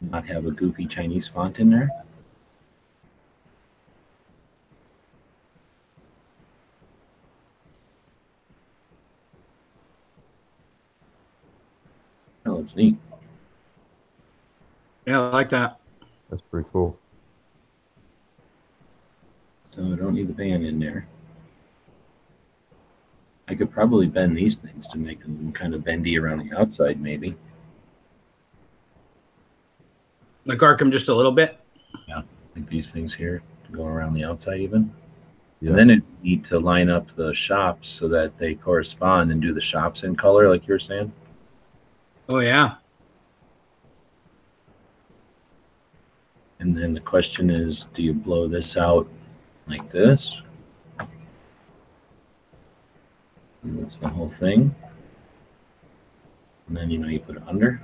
not 0.03 0.27
have 0.27 0.45
a 0.45 0.51
goofy 0.51 0.85
Chinese 0.85 1.27
font 1.27 1.59
in 1.59 1.71
there. 1.71 1.89
It's 12.69 12.77
neat. 12.77 12.99
Yeah, 15.07 15.23
I 15.23 15.29
like 15.31 15.49
that. 15.49 15.81
That's 16.29 16.43
pretty 16.43 16.69
cool. 16.71 16.99
So 19.75 19.83
I 19.91 19.97
don't 19.97 20.13
need 20.13 20.29
the 20.29 20.35
band 20.35 20.67
in 20.67 20.79
there. 20.79 21.09
I 23.49 23.55
could 23.55 23.71
probably 23.71 24.07
bend 24.07 24.37
these 24.37 24.57
things 24.57 24.87
to 24.89 24.99
make 24.99 25.23
them 25.23 25.51
kind 25.53 25.73
of 25.73 25.83
bendy 25.83 26.19
around 26.19 26.47
the 26.47 26.59
outside, 26.59 27.01
maybe. 27.01 27.35
Like 30.45 30.59
Arkham 30.59 30.93
just 30.93 31.09
a 31.09 31.15
little 31.15 31.33
bit. 31.33 31.59
Yeah, 32.07 32.21
like 32.55 32.69
these 32.69 32.93
things 32.93 33.15
here 33.15 33.43
to 33.65 33.73
go 33.73 33.87
around 33.87 34.13
the 34.13 34.25
outside, 34.25 34.61
even. 34.61 34.93
Yeah. 35.63 35.71
And 35.71 35.79
then 35.79 35.89
it 35.89 36.03
need 36.23 36.45
to 36.47 36.59
line 36.59 36.91
up 36.91 37.11
the 37.13 37.33
shops 37.33 37.89
so 37.89 38.09
that 38.09 38.37
they 38.37 38.55
correspond 38.55 39.33
and 39.33 39.41
do 39.41 39.55
the 39.55 39.63
shops 39.63 40.03
in 40.03 40.15
color, 40.15 40.51
like 40.51 40.69
you 40.69 40.75
were 40.75 40.79
saying. 40.79 41.11
Oh, 42.29 42.41
yeah. 42.41 42.75
And 46.61 46.77
then 46.77 46.93
the 46.93 47.01
question 47.01 47.51
is, 47.51 47.87
do 47.95 48.03
you 48.03 48.13
blow 48.13 48.49
this 48.49 48.77
out 48.77 49.09
like 49.69 49.91
this? 49.91 50.41
And 53.63 53.83
that's 53.83 53.99
the 53.99 54.09
whole 54.09 54.29
thing. 54.29 54.75
And 56.67 56.77
then 56.77 56.91
you 56.91 56.99
know 56.99 57.09
you 57.09 57.21
put 57.21 57.37
it 57.37 57.43
under, 57.47 57.81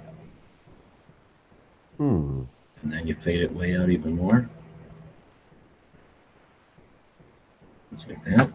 Hmm. 1.97 2.43
and 2.83 2.93
then 2.93 3.07
you 3.07 3.15
fade 3.15 3.41
it 3.41 3.55
way 3.55 3.77
out 3.77 3.89
even 3.89 4.17
more. 4.17 4.49
Just 7.95 8.09
like 8.09 8.23
that. 8.25 8.51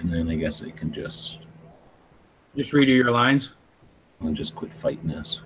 And 0.00 0.12
then 0.12 0.28
I 0.30 0.34
guess 0.36 0.62
I 0.64 0.70
can 0.70 0.92
just 0.92 1.38
Just 2.56 2.72
redo 2.72 2.88
your 2.96 3.10
lines. 3.12 3.57
I'll 4.22 4.32
just 4.32 4.54
quit 4.54 4.72
fighting 4.80 5.08
this. 5.08 5.40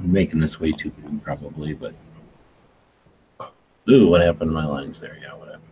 I'm 0.00 0.12
making 0.12 0.40
this 0.40 0.58
way 0.58 0.72
too 0.72 0.90
big 0.90 1.22
probably, 1.22 1.74
but 1.74 1.94
ooh, 3.88 4.08
what 4.08 4.20
happened 4.20 4.50
to 4.50 4.54
my 4.54 4.66
lines 4.66 5.00
there? 5.00 5.16
Yeah, 5.22 5.34
what 5.34 5.48
happened? 5.48 5.62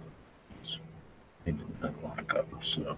They 1.45 1.53
did 1.53 1.82
not 1.82 2.05
lock 2.05 2.32
up, 2.36 2.47
so 2.62 2.97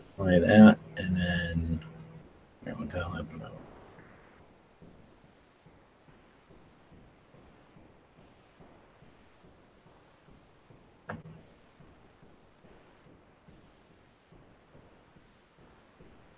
apply 0.00 0.38
that 0.40 0.78
and 0.96 1.16
then 1.16 1.84
yeah, 2.66 2.72
what 2.72 2.90
the 2.90 2.98
hell 2.98 3.10
happened? 3.10 3.42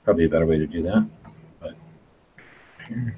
Probably 0.09 0.25
a 0.25 0.29
better 0.31 0.47
way 0.47 0.57
to 0.57 0.67
do 0.67 0.83
that, 0.85 1.07
but 1.61 1.75
here. 2.89 3.15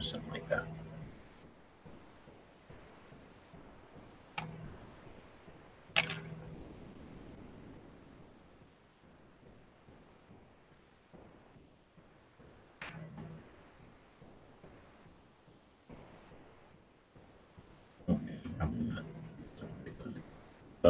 Something 0.00 0.30
like 0.30 0.48
that. 0.48 0.69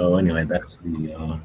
So 0.01 0.17
anyway, 0.17 0.47
that's 0.47 0.79
the 0.79 1.15
uh, 1.15 1.37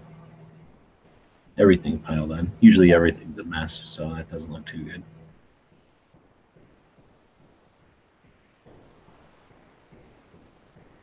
everything 1.58 2.00
pile 2.00 2.26
then. 2.26 2.50
Usually 2.62 2.94
everything's 2.94 3.38
a 3.38 3.44
mess, 3.44 3.82
so 3.84 4.08
that 4.14 4.32
doesn't 4.32 4.50
look 4.50 4.66
too 4.66 4.82
good. 4.82 5.04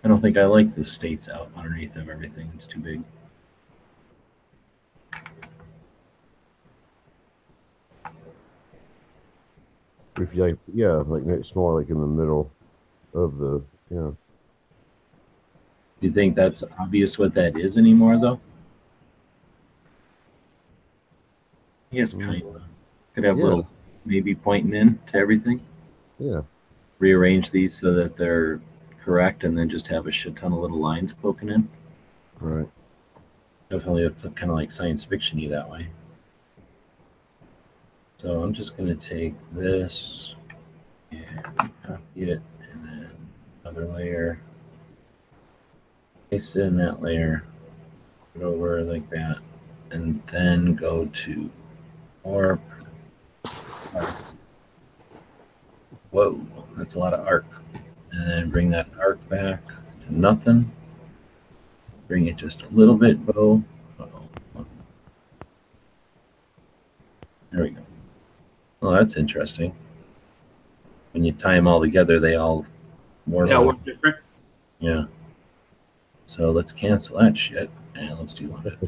I 0.03 0.09
don't 0.09 0.23
think 0.23 0.39
I 0.39 0.47
like 0.47 0.75
the 0.75 0.83
states 0.83 1.29
out 1.29 1.51
underneath 1.55 1.95
of 1.97 2.09
everything. 2.09 2.51
It's 2.55 2.65
too 2.65 2.81
big. 2.81 3.03
If 10.17 10.35
you 10.35 10.43
like, 10.43 10.57
yeah, 10.73 10.93
like 11.07 11.25
make 11.25 11.41
it 11.41 11.55
like 11.55 11.91
in 11.91 12.01
the 12.01 12.07
middle 12.07 12.51
of 13.13 13.37
the, 13.37 13.63
yeah. 13.91 14.13
Do 16.03 16.09
you 16.09 16.13
think 16.13 16.35
that's 16.35 16.65
obvious 16.81 17.17
what 17.17 17.33
that 17.35 17.57
is 17.57 17.79
anymore, 17.79 18.19
though? 18.19 18.41
Yes, 21.93 22.13
Mm. 22.13 22.25
kind 22.25 22.43
of. 22.43 22.63
Could 23.15 23.23
have 23.23 23.39
Yeah. 23.39 23.45
little 23.45 23.69
maybe 24.05 24.35
pointing 24.35 24.75
in 24.75 24.99
to 25.07 25.17
everything. 25.17 25.61
Yeah. 26.19 26.43
Rearrange 26.99 27.53
these 27.53 27.77
so 27.79 27.93
that 27.95 28.17
they're 28.17 28.61
correct, 29.05 29.45
and 29.45 29.57
then 29.57 29.69
just 29.69 29.87
have 29.89 30.09
a 30.09 30.13
shit 30.13 30.35
ton 30.35 30.53
of 30.53 30.59
little 30.59 30.81
lines 30.81 31.13
poking 31.13 31.51
in. 31.51 31.69
Right. 32.41 32.69
Definitely, 33.71 34.03
it's 34.03 34.25
kind 34.25 34.51
of 34.51 34.57
like 34.57 34.73
science 34.73 35.05
fiction-y 35.05 35.47
that 35.51 35.71
way. 35.71 35.87
So 38.19 38.43
I'm 38.43 38.53
just 38.53 38.77
gonna 38.77 38.97
take 38.97 39.35
this 39.53 40.35
and 41.13 41.45
copy 41.85 42.23
it, 42.23 42.43
and 42.73 42.85
then 42.89 43.11
another 43.63 43.87
layer. 43.87 44.41
Paste 46.33 46.57
it 46.57 46.61
in 46.63 46.79
that 46.79 47.03
layer. 47.03 47.45
Put 48.33 48.41
it 48.41 48.45
over 48.47 48.83
like 48.85 49.11
that, 49.11 49.37
and 49.91 50.23
then 50.33 50.75
go 50.75 51.05
to 51.05 51.51
warp. 52.23 52.59
Whoa, 56.11 56.41
that's 56.79 56.95
a 56.95 56.99
lot 56.99 57.13
of 57.13 57.27
arc. 57.27 57.45
And 58.13 58.31
then 58.31 58.49
bring 58.49 58.71
that 58.71 58.89
arc 58.99 59.29
back 59.29 59.61
to 59.67 60.15
nothing. 60.19 60.73
Bring 62.09 62.29
it 62.29 62.37
just 62.37 62.63
a 62.63 62.69
little 62.71 62.97
bit 62.97 63.27
below. 63.27 63.63
Uh-oh. 64.01 64.65
There 67.51 67.65
we 67.65 67.71
go. 67.73 67.83
Well, 68.81 68.93
that's 68.93 69.17
interesting. 69.17 69.75
When 71.13 71.25
you 71.25 71.33
tie 71.33 71.57
them 71.57 71.69
all 71.69 71.83
together, 71.83 72.19
they 72.19 72.37
all 72.37 72.65
more. 73.27 73.47
Yeah, 73.47 73.59
look 73.59 73.85
different. 73.85 74.17
Yeah. 74.81 75.05
So 76.33 76.51
let's 76.51 76.73
cancel 76.73 77.19
that 77.19 77.37
shit 77.37 77.69
and 77.95 78.19
let's 78.19 78.33
do 78.33 78.49
one. 78.49 78.63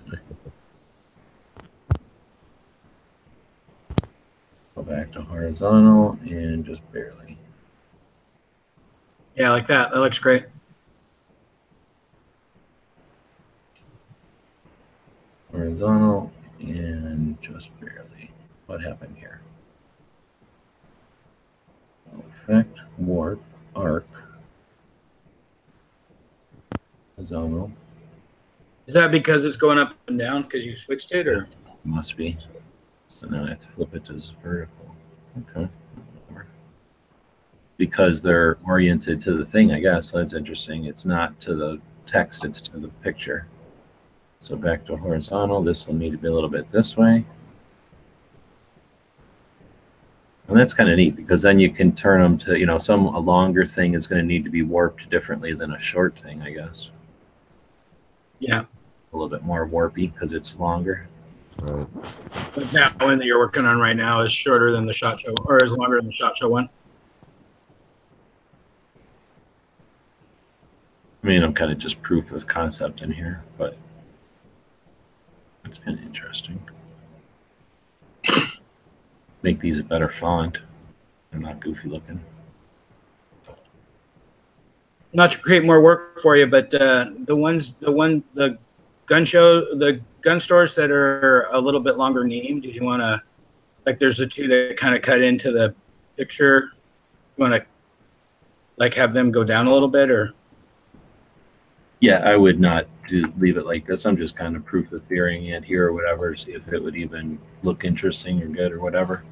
Go 4.75 4.83
back 4.83 5.13
to 5.13 5.21
horizontal 5.21 6.19
and 6.23 6.65
just 6.65 6.81
barely. 6.91 7.37
Yeah, 9.37 9.51
like 9.51 9.67
that. 9.67 9.91
That 9.91 10.01
looks 10.01 10.19
great. 10.19 10.47
Horizontal 15.53 16.33
and 16.61 17.37
just 17.43 17.79
barely. 17.79 18.31
What 18.65 18.81
happened 18.81 19.19
here? 19.19 19.43
Effect, 22.47 22.79
warp, 22.97 23.43
arc, 23.77 24.09
horizontal. 27.17 27.71
Is 28.87 28.95
that 28.95 29.11
because 29.11 29.45
it's 29.45 29.57
going 29.57 29.79
up 29.79 29.95
and 30.09 30.19
down 30.19 30.43
because 30.43 30.65
you 30.65 30.77
switched 30.77 31.13
it, 31.13 31.27
or 31.27 31.49
Must 31.85 32.17
be. 32.17 32.37
So 33.21 33.27
now 33.29 33.45
I 33.45 33.51
have 33.51 33.61
to 33.61 33.69
flip 33.69 33.95
it 33.95 34.05
to 34.07 34.21
vertical. 34.43 34.95
Okay. 35.53 35.69
Because 37.77 38.23
they're 38.23 38.59
oriented 38.67 39.21
to 39.23 39.37
the 39.37 39.47
thing, 39.47 39.73
I 39.73 39.81
guess. 39.81 40.11
That's 40.11 40.35
interesting. 40.35 40.85
It's 40.85 41.05
not 41.05 41.41
to 41.41 41.55
the 41.55 41.81
text, 42.07 42.45
it's 42.45 42.61
to 42.63 42.79
the 42.79 42.89
picture. 43.03 43.47
So 44.39 44.57
back 44.57 44.85
to 44.87 44.97
horizontal. 44.97 45.63
This 45.63 45.87
will 45.87 45.95
need 45.95 46.13
to 46.13 46.19
be 46.19 46.29
a 46.29 46.33
little 46.33 46.51
bit 46.51 46.71
this 46.71 46.97
way. 46.97 47.25
And 50.49 50.59
that's 50.59 50.75
kind 50.75 50.91
of 50.91 50.97
neat 50.99 51.17
because 51.17 51.41
then 51.41 51.59
you 51.59 51.71
can 51.71 51.95
turn 51.95 52.21
them 52.21 52.37
to, 52.39 52.59
you 52.59 52.67
know, 52.67 52.77
some 52.77 53.07
a 53.07 53.19
longer 53.19 53.67
thing 53.67 53.95
is 53.95 54.07
going 54.07 54.21
to 54.21 54.27
need 54.27 54.45
to 54.45 54.51
be 54.51 54.63
warped 54.63 55.09
differently 55.09 55.55
than 55.55 55.73
a 55.73 55.81
short 55.81 56.19
thing, 56.19 56.43
I 56.43 56.51
guess. 56.51 56.91
Yeah, 58.47 58.65
A 59.13 59.17
little 59.17 59.29
bit 59.29 59.43
more 59.43 59.67
warpy 59.67 60.13
because 60.13 60.33
it's 60.33 60.57
longer. 60.59 61.07
Right. 61.59 61.87
But 62.55 62.71
that 62.73 63.01
one 63.01 63.19
that 63.19 63.27
you're 63.27 63.39
working 63.39 63.65
on 63.65 63.79
right 63.79 63.97
now 63.97 64.21
is 64.21 64.33
shorter 64.33 64.73
than 64.73 64.87
the 64.87 64.93
shot 64.93 65.21
show, 65.21 65.35
or 65.45 65.63
is 65.65 65.73
longer 65.73 65.97
than 65.97 66.07
the 66.07 66.13
shot 66.13 66.37
show 66.37 66.49
one. 66.49 66.69
I 71.23 71.27
mean, 71.27 71.43
I'm 71.43 71.55
kind 71.55 71.73
of 71.73 71.79
just 71.79 72.03
proof 72.03 72.33
of 72.33 72.47
concept 72.47 73.01
in 73.01 73.11
here, 73.11 73.43
but 73.57 73.79
it's 75.65 75.79
kind 75.79 75.99
of 75.99 76.05
interesting. 76.05 76.61
Make 79.43 79.61
these 79.61 79.79
a 79.79 79.83
better 79.83 80.09
font. 80.09 80.59
They're 81.31 81.41
not 81.41 81.61
goofy 81.61 81.89
looking. 81.89 82.21
Not 85.15 85.31
to 85.33 85.39
create 85.39 85.65
more 85.65 85.81
work 85.81 86.21
for 86.21 86.37
you, 86.37 86.47
but 86.47 86.75
uh, 86.75 87.11
the 87.21 87.37
ones, 87.37 87.77
the 87.77 87.91
one, 87.91 88.23
the 88.35 88.59
gun 89.07 89.25
show, 89.25 89.61
the 89.77 90.01
gun 90.23 90.41
stores 90.41 90.75
that 90.75 90.91
are 90.91 91.47
a 91.53 91.61
little 91.61 91.81
bit 91.81 91.97
longer 91.97 92.25
named. 92.25 92.63
Did 92.63 92.75
you 92.75 92.83
want 92.85 93.01
to, 93.01 93.23
like, 93.87 93.99
there's 93.99 94.19
the 94.19 94.27
two 94.27 94.49
that 94.49 94.77
kind 94.77 94.95
of 94.95 95.03
cut 95.03 95.23
into 95.23 95.53
the 95.53 95.73
picture. 96.17 96.73
You 97.37 97.43
want 97.43 97.55
to, 97.55 97.65
like, 98.77 98.93
have 98.95 99.15
them 99.15 99.31
go 99.31 99.45
down 99.45 99.69
a 99.69 99.73
little 99.73 99.89
bit, 99.89 100.11
or 100.11 100.35
Yeah, 102.01 102.19
I 102.19 102.37
would 102.37 102.59
not 102.59 102.87
do 103.09 103.33
leave 103.39 103.57
it 103.57 103.67
like 103.67 103.87
this. 103.87 104.07
I'm 104.07 104.17
just 104.17 104.35
kind 104.35 104.57
of 104.57 104.65
proof 104.65 104.91
of 104.93 105.05
theorying 105.05 105.47
it 105.47 105.65
here 105.65 105.87
or 105.87 105.93
whatever, 105.93 106.35
see 106.37 106.53
if 106.53 106.67
it 106.73 106.83
would 106.83 106.97
even 106.97 107.39
look 107.63 107.85
interesting 107.85 108.43
or 108.43 108.47
good 108.47 108.73
or 108.73 108.81
whatever. 108.81 109.23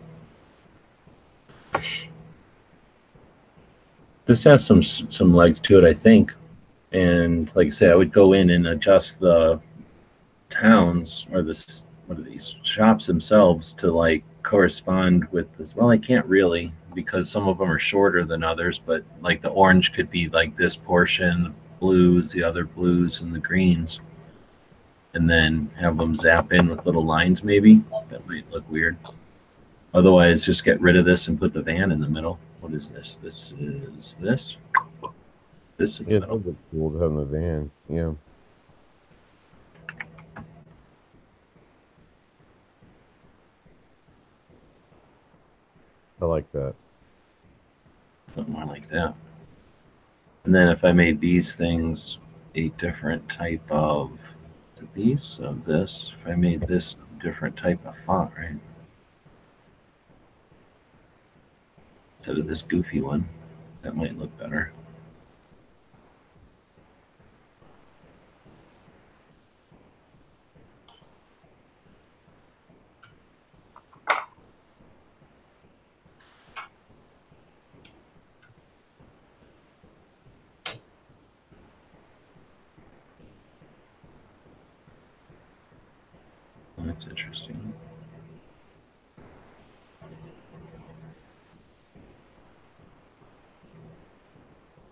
This 4.24 4.44
has 4.44 4.64
some 4.64 4.82
some 4.82 5.34
legs 5.34 5.60
to 5.62 5.78
it, 5.78 5.88
I 5.88 5.94
think. 5.94 6.32
And 6.92 7.50
like 7.54 7.68
I 7.68 7.70
say, 7.70 7.90
I 7.90 7.94
would 7.94 8.12
go 8.12 8.34
in 8.34 8.50
and 8.50 8.66
adjust 8.68 9.18
the 9.20 9.60
towns 10.50 11.26
or 11.32 11.42
this 11.42 11.84
what 12.06 12.18
are 12.18 12.22
these 12.22 12.56
shops 12.62 13.06
themselves 13.06 13.72
to 13.74 13.90
like 13.90 14.22
correspond 14.42 15.26
with 15.32 15.46
this. 15.56 15.74
Well, 15.74 15.90
I 15.90 15.98
can't 15.98 16.26
really 16.26 16.72
because 16.94 17.30
some 17.30 17.48
of 17.48 17.58
them 17.58 17.70
are 17.70 17.78
shorter 17.78 18.24
than 18.24 18.44
others, 18.44 18.78
but 18.78 19.02
like 19.20 19.40
the 19.40 19.48
orange 19.48 19.92
could 19.92 20.10
be 20.10 20.28
like 20.28 20.56
this 20.56 20.76
portion, 20.76 21.44
the 21.44 21.52
blues, 21.80 22.32
the 22.32 22.42
other 22.42 22.64
blues, 22.64 23.20
and 23.22 23.34
the 23.34 23.38
greens, 23.38 24.00
and 25.14 25.28
then 25.28 25.70
have 25.78 25.96
them 25.96 26.14
zap 26.14 26.52
in 26.52 26.68
with 26.68 26.84
little 26.86 27.04
lines. 27.04 27.42
Maybe 27.42 27.82
that 28.10 28.26
might 28.28 28.50
look 28.50 28.68
weird. 28.70 28.96
Otherwise, 29.94 30.44
just 30.44 30.64
get 30.64 30.80
rid 30.80 30.96
of 30.96 31.04
this 31.04 31.28
and 31.28 31.38
put 31.38 31.52
the 31.52 31.62
van 31.62 31.92
in 31.92 32.00
the 32.00 32.08
middle. 32.08 32.38
What 32.62 32.74
is 32.74 32.90
this? 32.90 33.18
This 33.20 33.52
is 33.58 34.14
this. 34.20 34.56
This 35.78 36.00
is 36.00 36.06
Yeah, 36.06 36.20
that 36.20 36.30
would 36.30 36.44
be 36.44 36.54
cool 36.70 36.92
to 36.92 36.98
have 36.98 37.10
in 37.10 37.16
the 37.16 37.24
van. 37.24 37.70
Yeah. 37.88 38.12
I 46.20 46.24
like 46.24 46.50
that. 46.52 46.74
something 48.32 48.52
more 48.54 48.64
like 48.64 48.88
that. 48.90 49.16
And 50.44 50.54
then 50.54 50.68
if 50.68 50.84
I 50.84 50.92
made 50.92 51.20
these 51.20 51.56
things 51.56 52.18
a 52.54 52.68
different 52.78 53.28
type 53.28 53.68
of 53.72 54.12
these 54.94 55.38
of 55.42 55.64
this, 55.64 56.12
if 56.20 56.28
I 56.28 56.36
made 56.36 56.60
this 56.62 56.96
different 57.20 57.56
type 57.56 57.84
of 57.84 57.96
font, 58.06 58.30
right? 58.36 58.56
Instead 62.22 62.38
of 62.38 62.46
this 62.46 62.62
goofy 62.62 63.00
one, 63.00 63.28
that 63.82 63.96
might 63.96 64.16
look 64.16 64.30
better. 64.38 64.70
That's 86.78 87.04
interesting. 87.06 87.72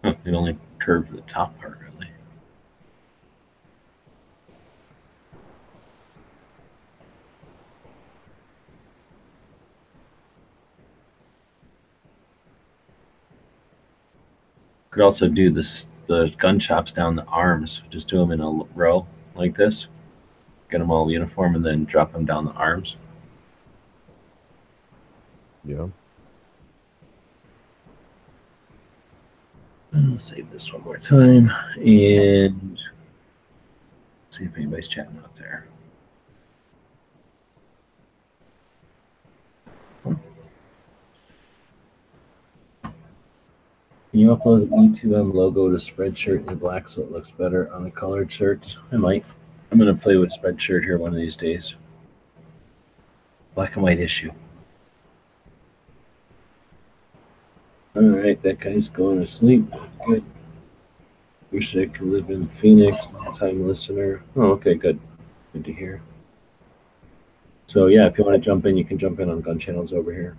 Huh, 0.03 0.14
it 0.24 0.33
only 0.33 0.57
curved 0.78 1.12
the 1.12 1.20
top 1.31 1.59
part, 1.61 1.78
really. 1.81 2.11
Could 14.91 15.03
also 15.03 15.28
do 15.28 15.51
this 15.51 15.87
the 16.09 16.35
gun 16.39 16.59
chops 16.59 16.91
down 16.91 17.14
the 17.14 17.24
arms. 17.26 17.85
Just 17.91 18.09
do 18.09 18.18
them 18.18 18.33
in 18.33 18.41
a 18.41 18.51
row 18.74 19.07
like 19.37 19.57
this. 19.57 19.87
Get 20.68 20.78
them 20.78 20.91
all 20.91 21.09
uniform 21.09 21.55
and 21.55 21.64
then 21.64 21.85
drop 21.85 22.12
them 22.12 22.24
down 22.24 22.45
the 22.45 22.53
arms. 22.53 22.97
Yeah. 25.64 25.87
I'll 29.95 30.18
save 30.18 30.51
this 30.51 30.72
one 30.72 30.82
more 30.84 30.99
time 30.99 31.51
and 31.76 32.78
see 34.30 34.45
if 34.45 34.57
anybody's 34.57 34.88
chatting 34.88 35.18
out 35.22 35.34
there. 35.36 35.66
Can 44.11 44.18
you 44.18 44.34
upload 44.34 44.68
the 44.68 45.07
E2M 45.07 45.32
logo 45.32 45.70
to 45.70 45.76
Spreadshirt 45.76 46.49
in 46.49 46.57
black 46.57 46.88
so 46.88 47.01
it 47.03 47.12
looks 47.12 47.30
better 47.30 47.72
on 47.72 47.84
the 47.84 47.91
colored 47.91 48.32
shirts? 48.32 48.76
I 48.91 48.97
might. 48.97 49.24
I'm 49.70 49.78
gonna 49.78 49.95
play 49.95 50.16
with 50.16 50.32
Spreadshirt 50.32 50.82
here 50.82 50.99
one 50.99 51.12
of 51.12 51.18
these 51.18 51.36
days. 51.36 51.76
Black 53.55 53.74
and 53.74 53.84
white 53.84 54.01
issue. 54.01 54.32
All 57.97 58.03
right, 58.03 58.41
that 58.43 58.61
guy's 58.61 58.88
going 58.88 59.20
to 59.20 59.26
sleep. 59.26 59.64
Good. 60.07 60.24
Wish 61.51 61.76
I 61.76 61.86
could 61.86 62.07
live 62.07 62.30
in 62.30 62.47
Phoenix. 62.47 62.97
Long 63.12 63.34
time 63.34 63.66
listener. 63.66 64.22
Oh, 64.36 64.53
okay, 64.53 64.74
good. 64.74 65.01
Good 65.53 65.64
to 65.64 65.72
hear. 65.72 66.01
So 67.66 67.86
yeah, 67.86 68.07
if 68.07 68.16
you 68.16 68.24
want 68.24 68.36
to 68.36 68.41
jump 68.41 68.64
in, 68.66 68.76
you 68.76 68.84
can 68.84 68.97
jump 68.97 69.18
in 69.18 69.28
on 69.28 69.41
Gun 69.41 69.59
Channels 69.59 69.93
over 69.93 70.12
here. 70.12 70.36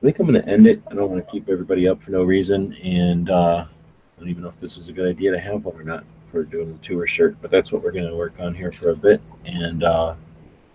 I 0.00 0.06
think 0.06 0.20
I'm 0.20 0.26
going 0.26 0.40
to 0.40 0.48
end 0.48 0.68
it. 0.68 0.80
I 0.88 0.94
don't 0.94 1.10
want 1.10 1.24
to 1.24 1.32
keep 1.32 1.48
everybody 1.48 1.88
up 1.88 2.00
for 2.00 2.12
no 2.12 2.22
reason, 2.22 2.74
and 2.74 3.28
uh, 3.28 3.64
I 3.66 4.20
don't 4.20 4.28
even 4.28 4.44
know 4.44 4.48
if 4.48 4.60
this 4.60 4.76
is 4.76 4.88
a 4.88 4.92
good 4.92 5.08
idea 5.08 5.32
to 5.32 5.40
have 5.40 5.64
one 5.64 5.74
or 5.74 5.82
not 5.82 6.04
for 6.30 6.44
doing 6.44 6.72
the 6.72 6.78
tour 6.78 7.08
shirt. 7.08 7.36
But 7.42 7.50
that's 7.50 7.72
what 7.72 7.82
we're 7.82 7.92
going 7.92 8.06
to 8.06 8.14
work 8.14 8.34
on 8.38 8.54
here 8.54 8.70
for 8.70 8.90
a 8.90 8.96
bit. 8.96 9.20
And 9.46 9.82
uh, 9.82 10.14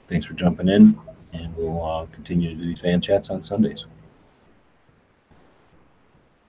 thanks 0.09 0.25
for 0.25 0.33
jumping 0.33 0.67
in, 0.67 0.99
and 1.31 1.55
we'll 1.55 1.81
uh, 1.81 2.05
continue 2.07 2.49
to 2.49 2.55
do 2.55 2.67
these 2.67 2.79
van 2.79 2.99
chats 2.99 3.29
on 3.29 3.41
Sundays. 3.41 3.85